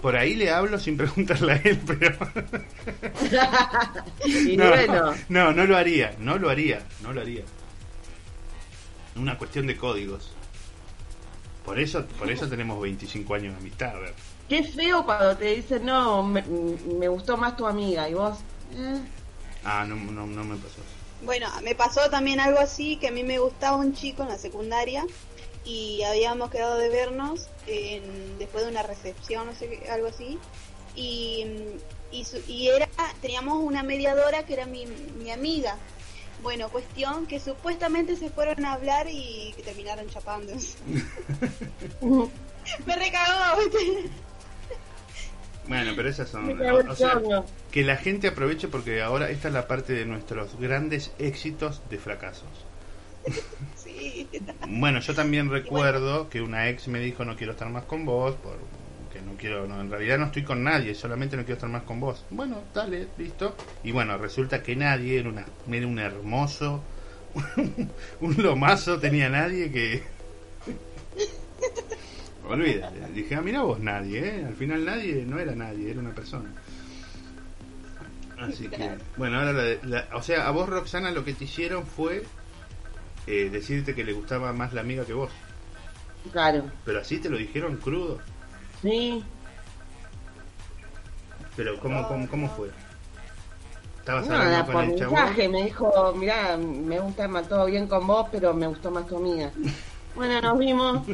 [0.00, 2.16] Por ahí le hablo sin preguntarle a él, pero...
[4.26, 7.44] Y no, bueno, no, no lo haría, no lo haría, no lo haría.
[9.16, 10.32] Una cuestión de códigos.
[11.64, 14.14] Por eso, por eso tenemos 25 años de amistad, a ver.
[14.48, 18.08] Qué feo cuando te dicen, no, me, me gustó más tu amiga.
[18.08, 18.38] Y vos,
[18.74, 19.00] eh,
[19.64, 21.24] Ah, no, no, no me pasó eso.
[21.24, 24.38] Bueno, me pasó también algo así, que a mí me gustaba un chico en la
[24.38, 25.06] secundaria
[25.64, 30.38] y habíamos quedado de vernos en- después de una recepción, no sé qué, algo así.
[30.96, 31.46] Y,
[32.10, 32.88] y, su- y era,
[33.20, 34.84] teníamos una mediadora que era mi,
[35.22, 35.76] mi amiga.
[36.42, 40.52] Bueno, cuestión que supuestamente se fueron a hablar y que terminaron chapando.
[42.86, 43.62] me recagó.
[45.68, 46.60] Bueno, pero esas son...
[46.88, 47.22] O sea,
[47.70, 51.98] que la gente aproveche porque ahora esta es la parte de nuestros grandes éxitos de
[51.98, 52.48] fracasos.
[53.76, 54.28] Sí.
[54.68, 58.34] Bueno, yo también recuerdo que una ex me dijo no quiero estar más con vos,
[58.36, 58.56] por
[59.32, 62.00] no quiero, no, en realidad no estoy con nadie, solamente no quiero estar más con
[62.00, 62.24] vos.
[62.30, 63.56] Bueno, dale, listo.
[63.82, 66.82] Y bueno, resulta que nadie era una, era un hermoso,
[68.20, 70.02] un lomazo tenía nadie que
[72.48, 73.00] olvídate.
[73.14, 74.44] Dije, ah, mira vos nadie, ¿eh?
[74.46, 76.50] Al final nadie no era nadie, era una persona.
[78.38, 81.86] Así que, bueno, ahora, la, la- o sea, a vos Roxana lo que te hicieron
[81.86, 82.24] fue
[83.28, 85.30] eh, decirte que le gustaba más la amiga que vos.
[86.32, 86.64] Claro.
[86.84, 88.20] Pero así te lo dijeron crudo.
[88.82, 89.24] Sí.
[91.56, 92.70] Pero ¿cómo, cómo, cómo fue?
[94.00, 98.04] ¿Estabas hablando por con el mensaje me dijo, mirá, me gusta más todo bien con
[98.06, 99.50] vos, pero me gustó más tu amiga.
[100.14, 101.06] Bueno, nos vimos.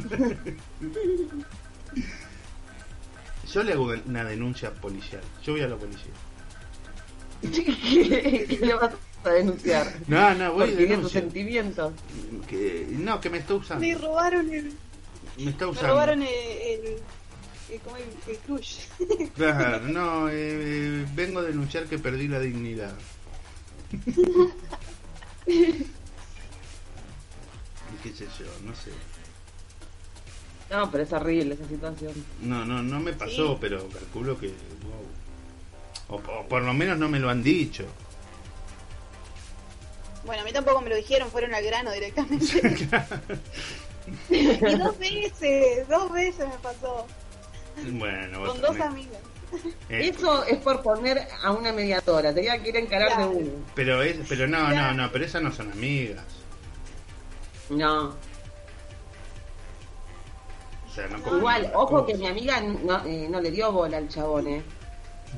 [3.53, 5.23] Yo le hago una denuncia policial.
[5.45, 6.11] Yo voy a la policía.
[7.41, 8.93] ¿Qué, qué le vas
[9.25, 9.87] a denunciar?
[10.09, 11.93] No, no, voy a tus sentimientos.
[12.49, 13.87] Que, no, que me está usando.
[13.87, 14.73] Me robaron el,
[15.39, 15.89] Me está me usando.
[15.93, 16.97] robaron el, el,
[17.71, 18.05] el, ¿cómo es?
[18.27, 18.79] el crush.
[19.35, 22.95] Claro, no, eh, vengo a denunciar que perdí la dignidad.
[27.91, 28.91] Y qué sé yo, no sé.
[30.71, 32.13] No, pero es horrible esa situación.
[32.43, 33.59] No, no, no me pasó, Sí.
[33.61, 34.49] pero calculo que.
[36.09, 36.19] wow.
[36.19, 37.87] O, o por lo menos no me lo han dicho.
[40.27, 42.47] Bueno, a mí tampoco me lo dijeron, fueron al grano directamente.
[44.29, 47.07] y dos veces, dos veces me pasó.
[47.93, 49.09] Bueno, Con dos también.
[49.09, 49.21] amigas.
[49.89, 52.35] Eh, Eso es por poner a una mediadora.
[52.35, 53.31] Tenía que ir a encarar Claro.
[53.31, 53.51] de uno.
[53.75, 54.95] pero es, pero no, no, Claro.
[54.95, 56.25] no, pero esas no son amigas.
[57.71, 58.09] No.
[60.87, 62.07] O sea, no como Igual, ojo cosas.
[62.09, 64.63] que mi amiga no, eh, no le dio bola al chabón, ¿eh?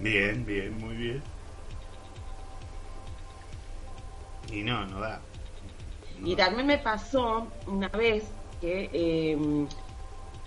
[0.01, 1.22] Bien, bien, muy bien.
[4.51, 5.20] Y no, no da.
[6.18, 6.47] No Y da.
[6.47, 8.24] también me pasó una vez
[8.61, 9.38] que eh,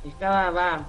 [0.06, 0.86] estaba va,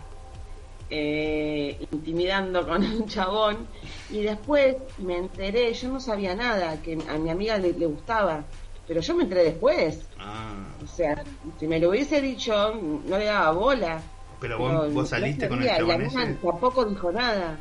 [0.97, 3.67] eh, intimidando con un chabón
[4.11, 8.45] y después me enteré, yo no sabía nada, que a mi amiga le, le gustaba,
[8.87, 10.07] pero yo me enteré después.
[10.21, 11.25] Ah, O sea,
[11.59, 12.75] si me lo hubiese dicho,
[13.09, 14.01] no le daba bola.
[14.41, 16.35] pero vos, vos saliste con el sabía, y la chabón ese.
[16.35, 17.59] tampoco dijo nada.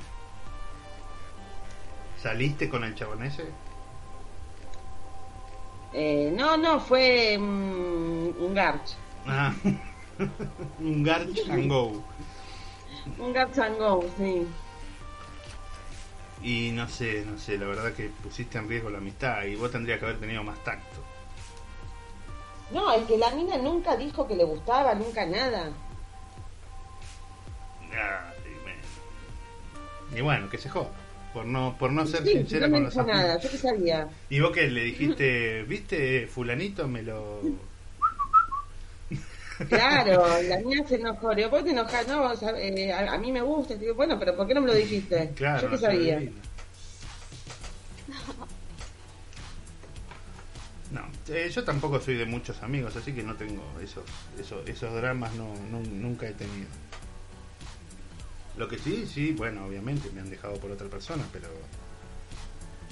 [2.22, 3.46] ¿Saliste con el chabón ese?
[5.94, 8.96] Eh, no, no, fue un garch.
[9.26, 9.54] Ah,
[10.80, 11.94] un Garch and Go.
[13.20, 14.48] Un and go, sí.
[16.42, 19.72] Y no sé, no sé, la verdad que pusiste en riesgo la amistad y vos
[19.72, 21.02] tendrías que haber tenido más tacto.
[22.72, 25.70] No, es que la mina nunca dijo que le gustaba, nunca nada.
[27.92, 30.90] Y, me- y bueno, que se joda.
[31.34, 34.08] Por no, por no ser Sí, sincera no con los nada, yo qué sabía.
[34.30, 37.42] Y vos que le dijiste, viste, fulanito me lo...
[39.70, 41.30] Claro, la mina se enojó.
[41.32, 42.08] Le digo, ¿por qué te enojas?
[42.08, 43.76] No, o sea, eh, a, a mí me gusta.
[43.76, 45.32] Digo, bueno, pero ¿por qué no me lo dijiste?
[45.36, 46.22] Claro, yo qué sabía.
[50.92, 54.04] No, eh, yo tampoco soy de muchos amigos, así que no tengo esos
[54.40, 56.68] esos, esos dramas, no, no- nunca he tenido.
[58.58, 61.48] Lo que sí, sí, bueno, obviamente me han dejado por otra persona, pero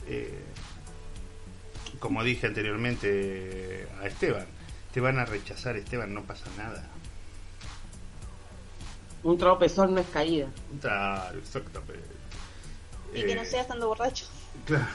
[0.07, 0.39] eh,
[1.99, 4.47] como dije anteriormente a Esteban,
[4.93, 6.87] te van a rechazar, Esteban, no pasa nada.
[9.23, 10.47] Un tropezón no es caída.
[10.79, 11.99] Claro, exactamente.
[13.13, 14.25] Y que Eh, no seas tan borracho.
[14.65, 14.85] Claro.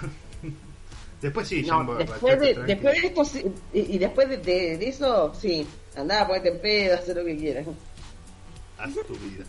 [1.23, 4.77] Después sí, ya No, después de, después de esto, sí, y, y después de, de-
[4.79, 5.67] de eso, sí,
[5.97, 7.67] andá, ponete en pedo, haz lo que quieras.
[8.79, 9.45] Haz tu vida.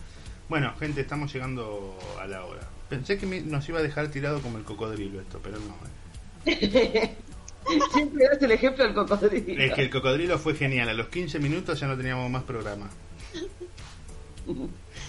[0.48, 2.62] Bueno, gente, estamos llegando a la hora.
[2.88, 5.76] Pensé que me- nos iba a dejar tirado como el cocodrilo esto, pero no.
[6.46, 7.14] eh.
[7.92, 9.62] Siempre das el ejemplo del cocodrilo.
[9.62, 10.88] Es que el cocodrilo fue genial.
[10.88, 12.88] A los 15 minutos ya no teníamos más programa.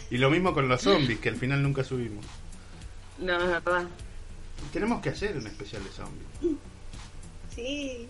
[0.09, 2.25] Y lo mismo con los zombies, que al final nunca subimos.
[3.19, 3.85] No, es verdad.
[4.73, 6.57] Tenemos que hacer un especial de zombies.
[7.55, 8.07] Sí.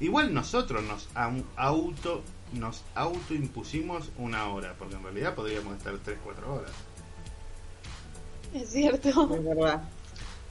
[0.00, 2.22] Igual nosotros nos au- auto
[2.52, 6.70] nos autoimpusimos una hora, porque en realidad podríamos estar 3, 4 horas.
[8.52, 9.08] Es cierto.
[9.34, 9.82] Es verdad.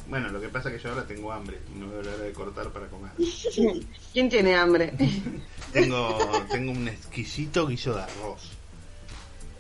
[0.08, 2.24] Bueno, lo que pasa es que yo ahora tengo hambre y no veo la hora
[2.24, 3.12] de cortar para comer.
[4.14, 4.94] ¿Quién tiene hambre?
[5.72, 6.18] Tengo,
[6.52, 8.52] tengo un exquisito guiso de arroz.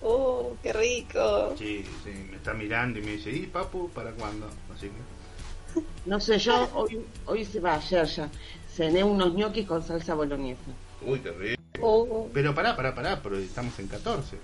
[0.01, 1.55] Oh, qué rico.
[1.57, 4.49] Sí, sí, me está mirando y me dice, ¿y papu, para cuándo?
[4.75, 5.81] Así que...
[6.05, 8.29] No sé, yo hoy, hoy se va, ayer ya,
[8.75, 10.59] cené unos ñoquis con salsa boloñesa.
[11.01, 11.61] Uy, qué rico.
[11.81, 14.37] Oh, Pero pará, pará, pará, pero estamos en 14.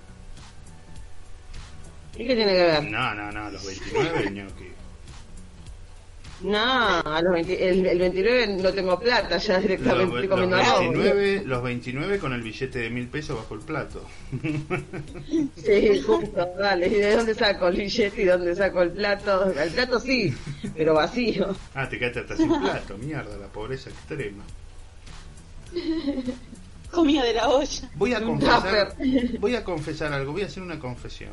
[2.14, 2.84] ¿Y qué tiene que ver?
[2.84, 4.72] No, no, no, los 29 ñoqui.
[6.40, 10.56] No, a los 20 el, el 29 no tengo plata, ya directamente Los, estoy comiendo
[10.56, 10.80] los arroz.
[10.80, 14.04] 29, los 29 con el billete de mil pesos bajo el plato.
[15.56, 16.86] Sí, justo, dale.
[16.86, 19.50] ¿Y de dónde saco el billete y dónde saco el plato?
[19.52, 20.32] El plato sí,
[20.76, 21.54] pero vacío.
[21.74, 24.44] Ah, te quedaste hasta sin plato, mierda, la pobreza extrema.
[26.90, 27.90] comida de la olla.
[27.96, 28.94] Voy a confesar,
[29.40, 31.30] voy a confesar algo, voy a hacer una confesión.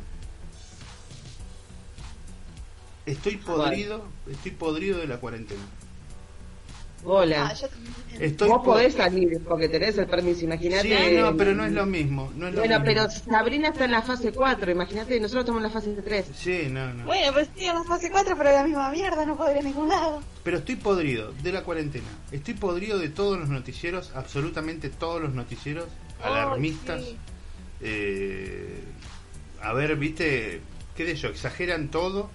[3.06, 5.62] Estoy podrido, estoy podrido de la cuarentena.
[7.08, 7.50] Hola.
[7.52, 7.94] Ah, yo también.
[8.20, 10.88] Estoy Vos po- podés salir porque tenés el permiso, imagínate.
[11.10, 12.86] Sí, no, pero no es lo mismo, no es lo Bueno, mismo.
[12.86, 16.26] pero Sabrina está en la fase 4, imagínate, nosotros estamos en la fase 3.
[16.36, 17.06] Sí, no, no.
[17.06, 19.62] Bueno, pues estoy en la fase 4, pero la misma mierda, no puedo ir a
[19.62, 20.24] ningún lado.
[20.44, 22.08] Pero estoy podrido de la cuarentena.
[22.32, 25.86] Estoy podrido de todos los noticieros, absolutamente todos los noticieros
[26.24, 27.04] alarmistas.
[27.04, 27.18] sí.
[27.82, 28.80] Eh,
[29.62, 30.62] a ver, viste,
[30.96, 32.32] qué de yo, exageran todo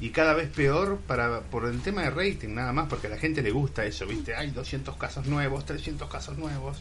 [0.00, 3.16] y cada vez peor para por el tema de rating, nada más, porque a la
[3.16, 6.78] gente le gusta eso, viste, hay 200 casos nuevos, 300 casos nuevos.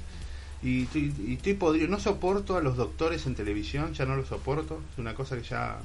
[0.61, 4.27] Y estoy, y estoy podrido, no soporto a los doctores en televisión, ya no los
[4.27, 5.77] soporto, es una cosa que ya...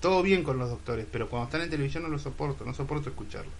[0.00, 3.10] Todo bien con los doctores, pero cuando están en televisión no los soporto, no soporto
[3.10, 3.50] escucharlo.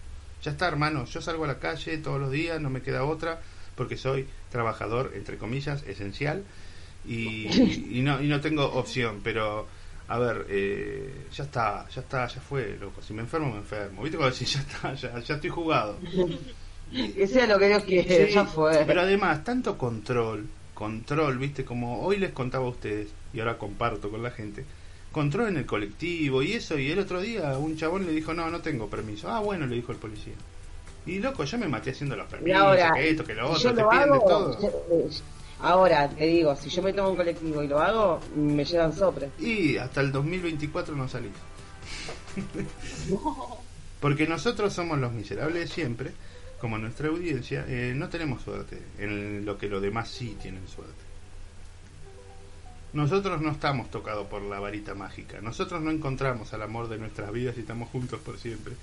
[0.42, 3.40] Ya está, hermano, yo salgo a la calle todos los días, no me queda otra,
[3.74, 6.44] porque soy trabajador, entre comillas, esencial,
[7.04, 7.48] y,
[7.98, 9.66] y no, y no tengo opción, pero
[10.08, 14.02] a ver, eh, ya está, ya está, ya fue, loco, si me enfermo, me enfermo.
[14.02, 15.96] ¿Viste cuando decís, ya está, ya, ya estoy jugado?
[17.14, 18.84] Que sea lo que Dios quiere, Sí, ya fue.
[18.86, 24.10] Pero además, tanto control, control, viste, como hoy les contaba a ustedes, y ahora comparto
[24.10, 24.64] con la gente,
[25.12, 28.48] control en el colectivo y eso, y el otro día un chabón le dijo, no,
[28.50, 29.28] no tengo permiso.
[29.30, 30.34] Ah, bueno, le dijo el policía.
[31.04, 33.82] Y loco, yo me maté haciendo los permisos, ahora, que esto, que lo otro, te
[33.82, 34.62] lo piden de hago, todo.
[34.62, 35.08] yo- eh,
[35.60, 39.30] ahora te digo, si yo me tomo un colectivo y lo hago, me llevan sopre.
[39.38, 41.32] Y hasta el 2024 no salís.
[44.00, 46.12] Porque nosotros somos los miserables siempre,
[46.60, 51.08] como nuestra audiencia, eh, no tenemos suerte en lo que los demás sí tienen suerte.
[52.92, 57.30] Nosotros no estamos tocados por la varita mágica, nosotros no encontramos al amor de nuestras
[57.32, 58.74] vidas y estamos juntos por siempre.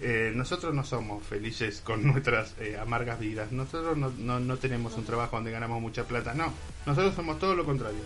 [0.00, 4.94] Eh, nosotros no somos felices con nuestras eh, amargas vidas, nosotros no, no, no tenemos
[4.94, 6.52] un trabajo donde ganamos mucha plata, no,
[6.84, 8.00] nosotros somos todo lo contrario.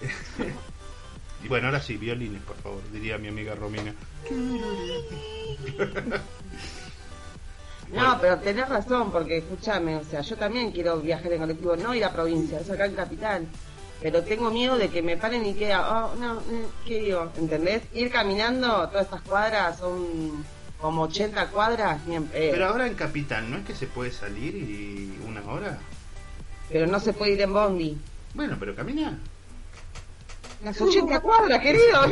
[1.44, 3.94] y bueno, ahora sí, violines, por favor, diría mi amiga Romina.
[7.92, 11.94] No, pero tenés razón, porque escúchame, o sea, yo también quiero viajar en colectivo, no
[11.94, 13.46] ir a provincia, es acá en capital.
[14.02, 16.42] Pero tengo miedo de que me paren y que, oh, no,
[16.84, 17.30] ¿qué digo?
[17.38, 17.84] ¿Entendés?
[17.94, 20.44] Ir caminando todas estas cuadras, son
[20.80, 22.24] como 80 cuadras, pedo.
[22.32, 25.78] Pero ahora en Capital, ¿no es que se puede salir y una hora?
[26.68, 27.96] Pero no se puede ir en bondi.
[28.34, 29.16] Bueno, pero camina.
[30.64, 32.04] Las 80 cuadras, querido.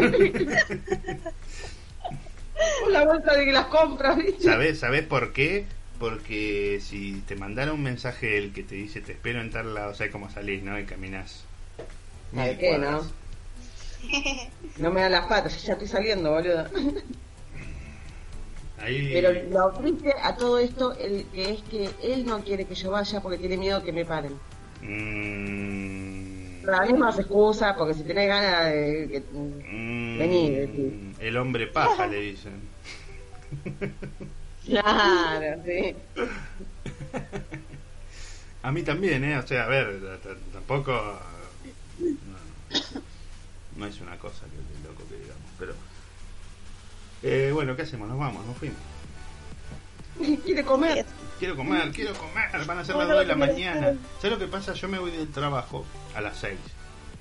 [2.88, 4.45] la vuelta de las compras, ¿viste?
[4.45, 5.66] ¿Sabes sabés por qué?
[5.99, 9.95] Porque si te mandara un mensaje el que te dice te espero en tal lado,
[9.95, 10.78] sabes cómo salís, ¿no?
[10.78, 11.49] Y caminás.
[12.35, 13.03] ¿Sabe mil qué, no?
[14.78, 16.66] No me dan las patas, ya estoy saliendo, boludo.
[18.83, 19.11] Ahí...
[19.12, 22.91] Pero lo triste a todo esto el, que es que él no quiere que yo
[22.91, 24.33] vaya porque tiene miedo que me paren.
[24.83, 29.09] Mm, La misma excusa, porque si tenés ganas de...
[29.11, 30.93] que- mm, decís.
[31.20, 32.53] el hombre paja, le dicen.
[34.64, 35.97] Claro, sí.
[38.62, 39.37] A mí también, ¿eh?
[39.39, 40.01] O sea, a ver,
[40.53, 40.93] tampoco...
[42.01, 43.01] No,
[43.76, 45.74] no es una cosa que loco que digamos, pero...
[47.22, 48.09] Eh, bueno, ¿qué hacemos?
[48.09, 48.78] Nos vamos, nos fuimos.
[50.44, 51.07] Quiere comer.
[51.38, 53.94] Quiero comer, quiero comer, van a ser las Bueno, 2 de la mañana.
[54.20, 54.74] ¿Sabes lo que pasa?
[54.74, 55.84] Yo me voy del trabajo
[56.14, 56.59] a las 6.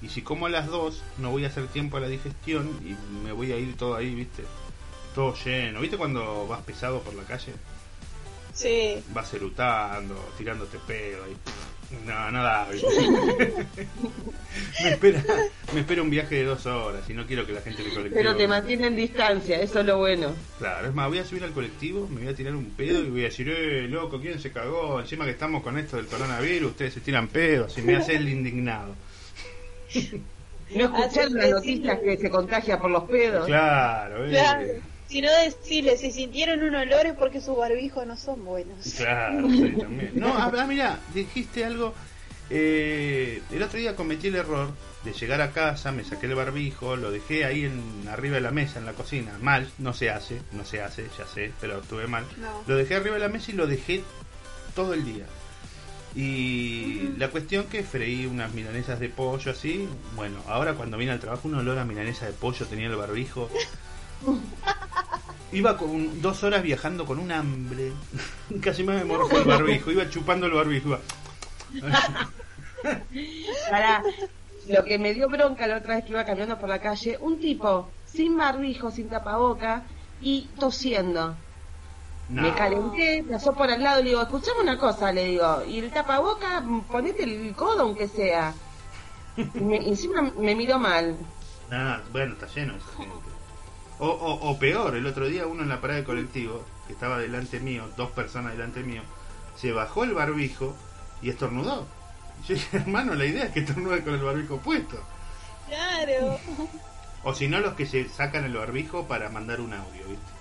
[0.02, 2.96] Y si como a las 2, no voy a hacer tiempo a la digestión y
[3.24, 4.44] me voy a ir todo ahí, ¿viste?
[5.16, 5.82] Todo lleno.
[5.82, 7.54] ¿Viste cuando vas pesado por la calle?
[8.54, 9.02] Sí.
[9.14, 11.36] Vas erutando, tirándote pedo ahí.
[12.06, 12.68] No, no da.
[14.84, 15.24] me, espera,
[15.74, 18.16] me espera un viaje de dos horas y no quiero que la gente me colectivo.
[18.16, 20.34] Pero te mantienen distancia, eso es lo bueno.
[20.60, 23.10] Claro, es más, voy a subir al colectivo, me voy a tirar un pedo y
[23.10, 25.00] voy a decir, eh, loco, ¿quién se cagó?
[25.00, 28.30] Encima que estamos con esto del coronavirus, ustedes se tiran pedos y me hace el
[28.30, 28.96] indignado.
[30.76, 33.48] No escuchar las noticias que se contagia por los pedos.
[33.48, 34.30] Claro, eh.
[34.30, 34.68] Claro.
[35.10, 38.94] Si no decirle, si sintieron un olor es porque sus barbijos no son buenos.
[38.96, 40.12] Claro, sí, también.
[40.14, 41.96] No, ah, ah, mira, dijiste algo.
[42.52, 44.70] Eh, el otro día cometí el error
[45.04, 48.52] de llegar a casa, me saqué el barbijo, lo dejé ahí en, arriba de la
[48.52, 49.36] mesa en la cocina.
[49.42, 52.26] Mal, no se hace, no se hace, ya sé, pero estuve mal.
[52.38, 52.64] No.
[52.68, 54.04] Lo dejé arriba de la mesa y lo dejé
[54.76, 55.26] todo el día.
[56.16, 59.88] Y la cuestión que freí unas milanesas de pollo así.
[60.16, 63.50] Bueno, ahora cuando vine al trabajo un olor a milanesa de pollo tenía el barbijo.
[65.52, 67.92] Iba con dos horas viajando con un hambre.
[68.62, 69.92] Casi me morfó el barbijo.
[69.92, 70.98] Iba chupando el barbijo.
[73.70, 74.04] Para
[74.68, 77.40] lo que me dio bronca la otra vez que iba caminando por la calle, un
[77.40, 79.84] tipo sin barbijo, sin tapaboca
[80.22, 81.36] y tosiendo.
[82.30, 82.42] No.
[82.44, 85.80] Me calenté, pasó por al lado y le digo, escuchame una cosa, le digo, y
[85.80, 88.54] el tapaboca, ponete el codo aunque sea.
[89.36, 91.18] Y me- encima me miró mal.
[91.72, 93.29] No, bueno, está lleno esa gente.
[94.00, 97.18] O, o, o peor, el otro día uno en la parada de colectivo, que estaba
[97.18, 99.02] delante mío, dos personas delante mío,
[99.58, 100.74] se bajó el barbijo
[101.22, 101.86] y estornudó.
[102.48, 104.98] Yo dije, hermano, la idea es que estornude con el barbijo puesto.
[105.68, 106.40] Claro.
[107.24, 110.32] O si no, los que se sacan el barbijo para mandar un audio, ¿viste?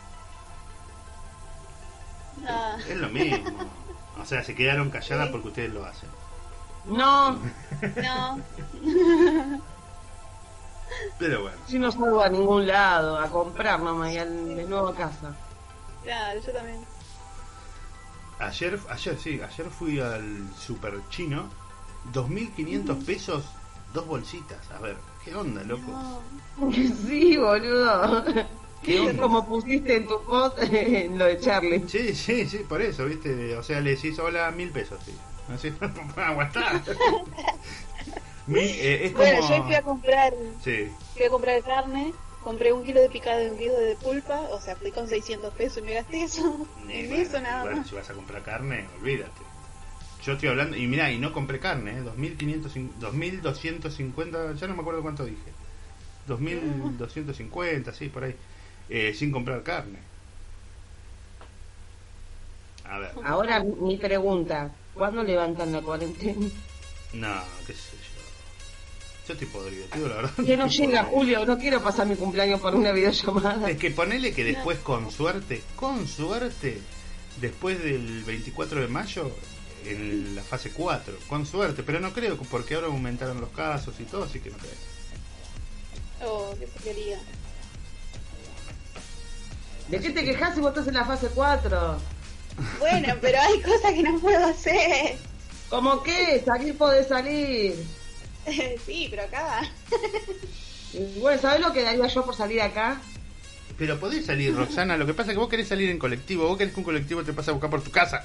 [2.46, 3.68] Ah, Es lo mismo.
[4.22, 5.32] O sea, se quedaron calladas Sí.
[5.32, 6.08] porque ustedes lo hacen.
[6.86, 8.40] No, no.
[11.18, 11.56] Pero bueno.
[11.66, 15.34] si no salgo a ningún lado, a comprar nomás y al, de nuevo a casa.
[16.02, 16.84] Claro, yo también.
[18.38, 21.48] Ayer, ayer sí, ayer fui al super chino,
[22.12, 23.44] 2.500 pesos,
[23.92, 24.70] dos bolsitas.
[24.70, 25.90] A ver, ¿qué onda, loco?
[25.90, 26.22] No.
[27.06, 28.24] Sí, boludo.
[28.82, 31.88] Es como pusiste en tu post en lo de Charlie.
[31.88, 33.56] Sí, sí, sí, por eso, ¿viste?
[33.56, 35.12] O sea, le decís hola, mil pesos, sí.
[35.52, 35.72] Así,
[36.16, 36.82] aguantar.
[38.56, 39.24] Eh, es como...
[39.24, 40.34] Bueno, yo fui a comprar,
[40.64, 44.40] Sí, fui a comprar carne, compré un kilo de picado y un kilo de pulpa,
[44.50, 46.66] o sea, fui con 600 pesos y me gasté eso.
[46.88, 47.88] Eh, En bueno, eso nada bueno, más.
[47.88, 49.42] si vas a comprar carne, olvídate.
[50.24, 52.02] Yo estoy hablando, y mira, y no compré carne, ¿eh?
[52.02, 55.52] 2.500, 2.250, ya no me acuerdo cuánto dije.
[56.26, 58.34] 2.250, sí, por ahí.
[58.90, 59.98] Eh, sin comprar carne.
[62.84, 66.48] A ver, Ahora mi pregunta, ¿cuándo levantan la cuarentena?
[67.12, 68.07] no, qué sé yo.
[69.28, 70.30] Yo estoy podrido, la verdad.
[70.42, 71.04] Que no llega.
[71.04, 73.68] Julio, no quiero pasar mi cumpleaños por una videollamada.
[73.68, 76.80] Es que ponele que después, con suerte, con suerte,
[77.38, 79.30] después del 24 de mayo,
[79.84, 84.04] en la fase 4, con suerte, pero no creo, porque ahora aumentaron los casos y
[84.04, 84.72] todo, así que no creo.
[86.24, 87.18] Oh, qué porquería.
[89.88, 91.98] ¿De qué te quejas si vos estás en la fase 4?
[92.78, 95.18] Bueno, pero hay cosas que no puedo hacer.
[95.68, 96.42] ¿Cómo qué?
[96.46, 97.74] Salir podés salir.
[98.86, 99.60] sí, pero acá.
[101.20, 103.00] Bueno, ¿sabés lo que daría yo por salir acá?
[103.76, 106.58] Pero podés salir, Roxana, lo que pasa es que vos querés salir en colectivo, vos
[106.58, 108.24] querés que un colectivo te pase a buscar por tu casa.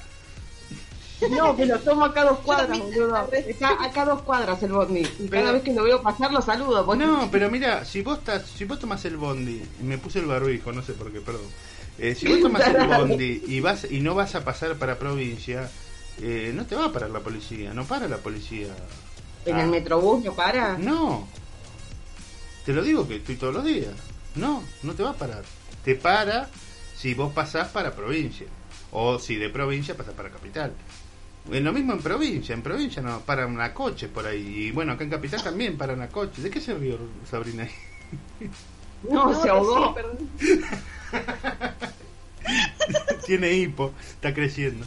[1.30, 3.30] No, pero tomo acá dos cuadras, boludo.
[3.32, 5.00] Está acá dos cuadras el bondi.
[5.00, 6.84] Y Pero- cada vez que lo veo pasar lo saludo.
[6.84, 10.18] porque- No, pero mira, si vos estás, si vos tomás el bondi, y me puse
[10.18, 11.46] el barbijo, no sé por qué, perdón.
[11.98, 15.70] Eh, si vos tomás el bondi y vas y no vas a pasar para provincia,
[16.20, 18.66] eh, no te va a parar la policía, no para la policía.
[19.46, 20.78] ¿En Ah, el metrobús no para?
[20.78, 21.26] No.
[22.64, 23.92] Te lo digo que estoy todos los días.
[24.36, 25.44] No, no te va a parar.
[25.84, 26.48] Te para
[26.96, 28.46] si vos pasás para provincia.
[28.92, 30.72] O si de provincia pasás para capital.
[31.50, 32.54] Es lo mismo en provincia.
[32.54, 34.68] En provincia no paran a coches por ahí.
[34.68, 36.42] Y bueno, acá en capital también paran a coches.
[36.42, 36.98] ¿De qué se rió
[37.30, 37.68] Sabrina?
[39.10, 39.94] No, se no ahogó.
[39.94, 40.30] sé, perdón.
[43.26, 44.86] Tiene hipo, está creciendo.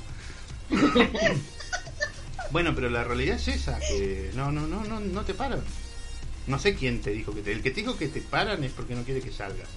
[2.52, 5.62] bueno, pero la realidad es esa, que no, no, no, no, no te paran.
[6.48, 7.52] No sé quién te dijo que te...
[7.52, 9.68] El que te dijo que te paran es porque no quiere que salgas.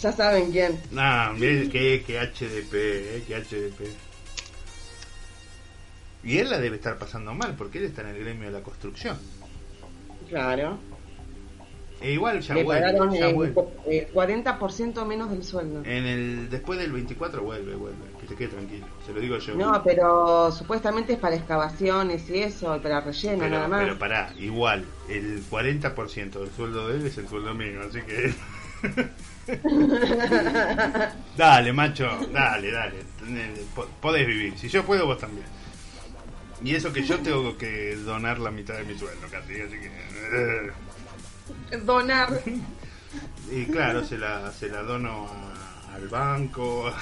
[0.00, 0.80] Ya saben quién.
[0.90, 3.80] No, que, que, que HDP, eh, que HDP.
[6.24, 8.62] Y él la debe estar pasando mal, porque él está en el gremio de la
[8.62, 9.18] construcción.
[10.28, 10.78] Claro.
[12.04, 13.62] E igual ya Le vuelve, pagaron ya el, vuelve.
[13.86, 15.80] el 40% menos del sueldo.
[15.86, 17.96] En el, después del 24 vuelve, vuelve.
[18.20, 19.54] Que se quede tranquilo, se lo digo yo.
[19.54, 23.80] No, pero supuestamente es para excavaciones y eso, para relleno pero, nada más.
[23.84, 28.34] pero pará, igual, el 40% del sueldo de él es el sueldo mío, así que...
[31.36, 32.96] dale, macho, dale, dale.
[33.74, 34.58] Po- Podés vivir.
[34.58, 35.46] Si yo puedo, vos también.
[36.62, 40.70] Y eso que yo tengo que donar la mitad de mi sueldo casi, así que...
[41.78, 42.40] Donar.
[43.50, 46.90] Y claro, se la, se la dono a- al banco.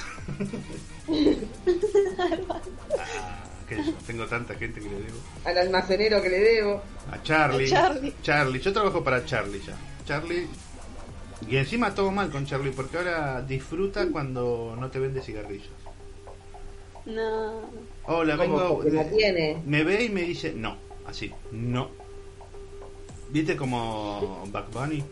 [2.97, 5.17] Ah, qué sé yo, tengo tanta gente que le debo.
[5.45, 6.81] Al almacenero que le debo.
[7.11, 7.65] A Charlie.
[7.65, 8.13] A Charlie.
[8.21, 8.59] Charlie.
[8.59, 9.75] Yo trabajo para Charlie ya.
[10.05, 10.47] Charlie.
[11.47, 15.67] Y encima todo mal con Charlie porque ahora disfruta cuando no te vende cigarrillos.
[17.05, 17.61] No.
[18.05, 18.75] Hola, vengo.
[18.75, 19.61] porque la tiene.
[19.65, 20.77] Me ve y me dice no.
[21.05, 21.89] Así, no.
[23.33, 25.03] ¿Viste como Buck Bunny?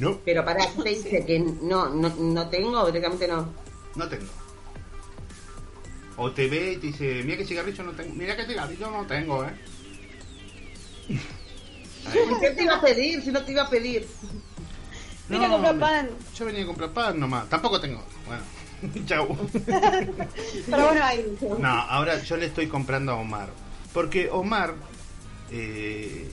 [0.00, 3.52] No, Pero pará, te dice que no, no, no tengo, directamente no.
[3.94, 4.24] no tengo.
[6.16, 8.14] O te ve y te dice, mira que cigarrillo no tengo.
[8.14, 9.50] Mira que cigarrillo no tengo, eh.
[12.06, 12.20] Ahí.
[12.40, 14.06] ¿Qué te iba a pedir si no te iba a pedir?
[15.28, 16.10] Vine a No, comprar pan.
[16.34, 17.48] Yo venía a comprar pan nomás.
[17.50, 18.02] Tampoco tengo.
[18.26, 18.42] Bueno,
[19.06, 19.36] chau.
[19.66, 21.36] Pero bueno, hay.
[21.58, 23.50] No, ahora yo le estoy comprando a Omar.
[23.92, 24.74] Porque Omar,
[25.50, 26.30] eh,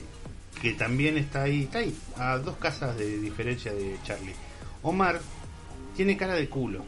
[0.64, 4.32] que también está ahí, está ahí, a dos casas de diferencia de Charlie.
[4.82, 5.20] Omar
[5.94, 6.82] tiene cara de culo.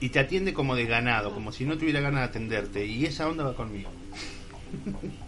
[0.00, 2.86] Y te atiende como de ganado, como si no tuviera ganas de atenderte.
[2.86, 3.90] Y esa onda va conmigo.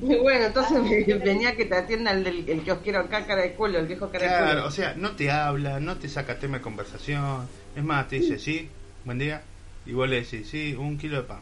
[0.01, 3.53] Y bueno, entonces me- venía que te atienda el, del, el kiosquero acá, cara de
[3.55, 4.69] culo, el viejo cara de Claro, culo.
[4.69, 7.49] o sea, no te habla, no te saca tema de conversación.
[7.75, 8.69] Es más, te dice, sí,
[9.05, 9.43] buen día.
[9.85, 11.41] Y vos le decís, sí, un kilo de pan.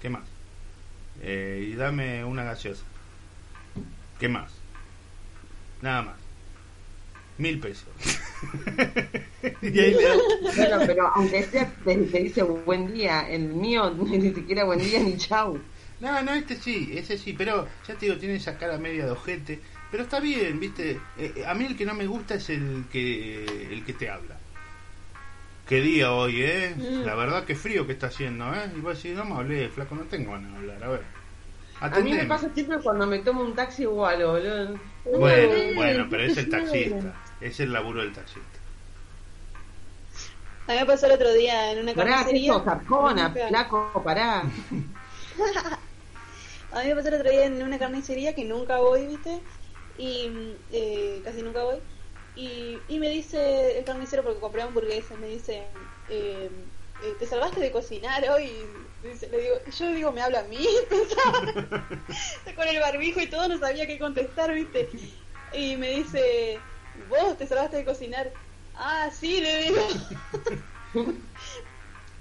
[0.00, 0.22] ¿Qué más?
[1.22, 2.84] Eh, y dame una gaseosa.
[4.22, 4.52] ¿Qué más?
[5.80, 6.14] Nada más.
[7.38, 7.88] Mil pesos.
[9.62, 10.20] y ahí le doy-
[10.54, 15.00] Bueno, pero aunque sea, te, te dice buen día, el mío ni siquiera buen día
[15.00, 15.58] ni chau.
[15.98, 19.10] No, no, este sí, ese sí, pero ya te digo, tiene esa cara media de
[19.10, 19.58] ojete,
[19.90, 23.44] pero está bien, viste, Eh, a mí el que no me gusta es el que
[23.72, 24.36] el que te habla.
[25.68, 27.04] Qué día hoy, eh, Mm.
[27.06, 29.96] la verdad que frío que está haciendo, eh, y vos decís, no me hablé, flaco,
[29.96, 31.21] no tengo ganas de hablar, a ver.
[31.90, 34.80] A mí me pasa siempre cuando me tomo un taxi igual, boludo.
[35.12, 38.60] Bueno, bueno, pero es el taxista, es el laburo del taxista.
[40.66, 42.52] A mí me pasó el otro día en una Pará, carnicería.
[42.54, 44.42] arjona, Nunca- flaco, pará.
[46.70, 49.42] A mí me pasó el otro día en una carnicería que nunca voy, ¿viste?
[49.96, 51.82] Y eh, casi nunca voy.
[52.34, 55.68] Y, y me dice el carnicero, porque compré hamburguesas, me dice,
[56.08, 56.50] eh,
[57.18, 58.90] ¿te salvaste de cocinar hoy?
[59.02, 61.40] Dice, le digo, yo digo, me habla a mí, pensaba.
[62.56, 64.90] con el barbijo y todo, no sabía qué contestar, ¿viste?
[65.52, 68.32] Y me dice, ¿vos te salvaste de cocinar?
[68.74, 69.88] Ah, sí, le digo.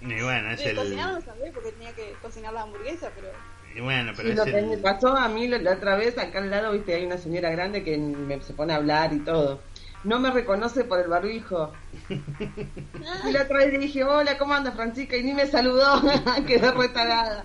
[0.02, 0.76] Y bueno, es De el...
[0.76, 3.44] cocinar no sabía porque tenía que cocinar la hamburguesa, pero...
[3.76, 6.40] Y bueno, pero es lo que me pasó a mí la, la otra vez, acá
[6.40, 9.71] al lado, viste, hay una señora grande que me, se pone a hablar y todo.
[10.04, 11.72] No me reconoce por el barbijo.
[13.28, 15.16] Y la otra vez le dije, hola, ¿cómo andas, Francisca?
[15.18, 16.02] Y ni me saludó,
[16.48, 17.44] quedé retarada.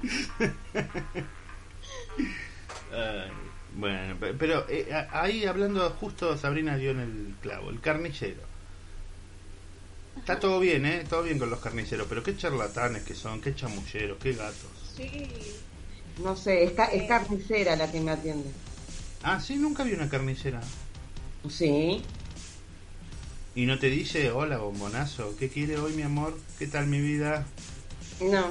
[2.93, 3.31] Ay,
[3.75, 8.41] bueno, pe- pero eh, ahí hablando justo Sabrina dio en el clavo, el carnicero.
[10.17, 11.05] Está todo bien, ¿eh?
[11.09, 14.71] Todo bien con los carniceros, pero qué charlatanes que son, qué chamulleros, qué gatos.
[14.97, 15.29] Sí,
[16.23, 18.51] No sé, es, ca- es carnicera la que me atiende.
[19.23, 20.61] Ah, sí, nunca vi una carnicera.
[21.51, 22.03] Sí.
[23.57, 26.39] Y no te dice, hola, bombonazo, ¿qué quiere hoy, mi amor?
[26.59, 27.45] ¿Qué tal mi vida?
[28.21, 28.51] No.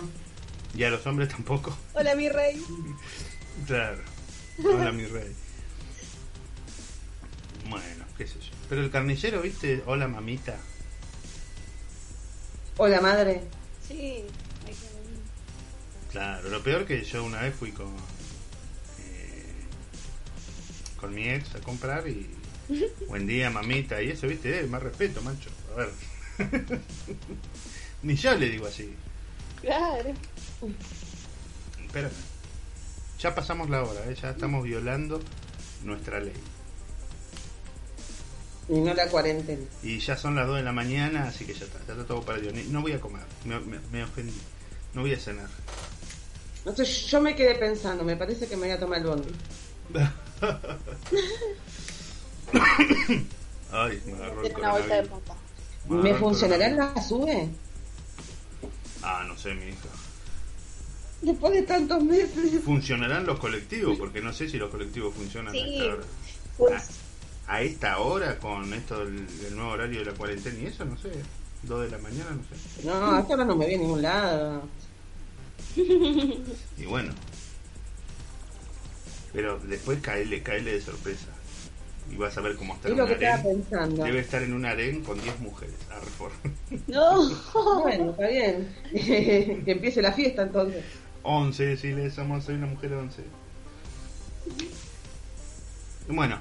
[0.76, 1.78] Y a los hombres tampoco.
[1.94, 2.62] hola mi rey.
[3.68, 4.02] Claro.
[4.64, 5.32] Hola, mi rey.
[7.70, 8.52] Bueno, qué sé yo.
[8.68, 9.84] Pero el carnicero, ¿viste?
[9.86, 10.58] Hola, mamita.
[12.78, 13.44] Hola, madre.
[13.88, 13.96] Sí,
[14.66, 17.88] hay que- Claro, lo peor que yo una vez fui con
[19.00, 19.46] eh,
[21.00, 22.28] con mi ex a comprar y
[23.08, 25.50] buen día mamita y eso, viste, eh, más respeto, macho.
[25.74, 25.90] A ver.
[28.04, 28.94] Ni yo le digo así.
[29.62, 30.14] Claro.
[31.86, 32.12] Espérame.
[33.20, 35.22] Ya pasamos la hora, eh, ya estamos violando
[35.84, 36.34] nuestra ley.
[38.68, 39.64] Y no la cuarentena.
[39.84, 42.24] Y ya son las 2 de la mañana, así que ya está, ya está todo
[42.24, 42.52] perdido.
[42.70, 44.34] No voy a comer, me, me- me ofendí.
[44.94, 45.48] No voy a cenar.
[46.66, 49.30] No sé, yo me quedé pensando, me parece que me voy a tomar el bondi.
[53.72, 55.10] Ay, me agarró el una bolsa de coronavirus.
[55.10, 55.36] papa.
[55.86, 56.96] Me ¿Me agarró el funcionará coronavirus.
[56.96, 57.50] la SUBE?
[59.02, 59.90] Ah, no sé, mi hija.
[61.22, 62.62] Después de tantos meses.
[62.64, 63.98] ¿Funcionarán los colectivos?
[63.98, 66.04] Porque no sé si los colectivos funcionan a esta hora.
[66.58, 66.84] Pues,
[67.48, 70.86] A, a esta hora, con esto del, del nuevo horario de la cuarentena y eso,
[70.86, 71.12] no sé.
[71.64, 72.84] Dos de la mañana, no sé.
[72.86, 74.64] No, hasta ahora no me vi a ningún lado.
[76.78, 77.14] Y bueno.
[79.34, 81.28] Pero después caele, caele de sorpresa.
[82.12, 83.62] Y vas a ver cómo está Es en lo un que estaba harén.
[83.62, 84.04] pensando.
[84.04, 85.76] Debe estar en un harén con 10 mujeres.
[85.92, 86.32] Arfor.
[86.88, 87.30] no.
[87.82, 88.76] Bueno, está bien.
[88.94, 90.84] que empiece la fiesta entonces.
[91.24, 93.24] 11, decirle, somos, soy una mujer 11.
[96.08, 96.40] Bueno,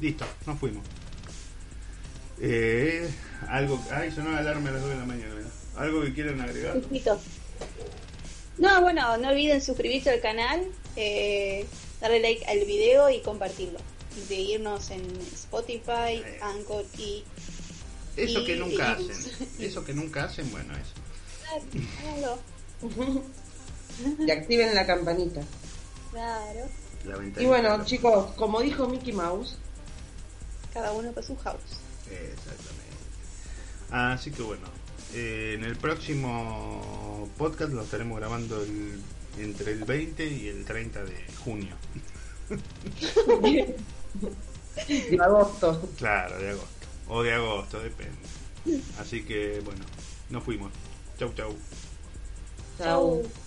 [0.00, 0.84] listo, nos fuimos.
[2.40, 3.08] Eh,
[3.48, 5.34] algo, ay, sonó la alarma a las 2 de la mañana.
[5.34, 5.50] ¿verdad?
[5.76, 6.76] ¿Algo que quieran agregar?
[8.58, 10.62] No, bueno, no olviden suscribirse al canal,
[10.96, 11.64] eh,
[12.00, 13.78] darle like al video y compartirlo.
[14.16, 15.04] Y seguirnos en
[15.34, 16.38] Spotify, Eh.
[16.42, 17.24] Anchor y...
[18.16, 19.48] Eso y- que nunca y- hacen.
[19.58, 20.92] Eso que nunca hacen, bueno, eso.
[22.00, 22.38] Háganlo.
[24.26, 25.40] Y activen la campanita.
[26.12, 26.68] Claro,
[27.04, 29.56] La Y bueno, de los- chicos, como dijo Mickey Mouse,
[30.72, 31.60] cada uno por su house.
[32.10, 32.84] Exactamente.
[33.90, 34.66] Así que bueno,
[35.12, 39.00] eh, en el próximo podcast lo estaremos grabando el-
[39.38, 41.74] entre el 20 y el 30 de junio.
[44.88, 45.80] de agosto.
[45.96, 46.68] Claro, de agosto.
[47.08, 48.18] O de agosto, depende.
[48.98, 49.84] Así que bueno,
[50.30, 50.72] nos fuimos.
[51.18, 51.54] Chau, chau.
[52.78, 53.22] Chau.
[53.22, 53.43] Chau.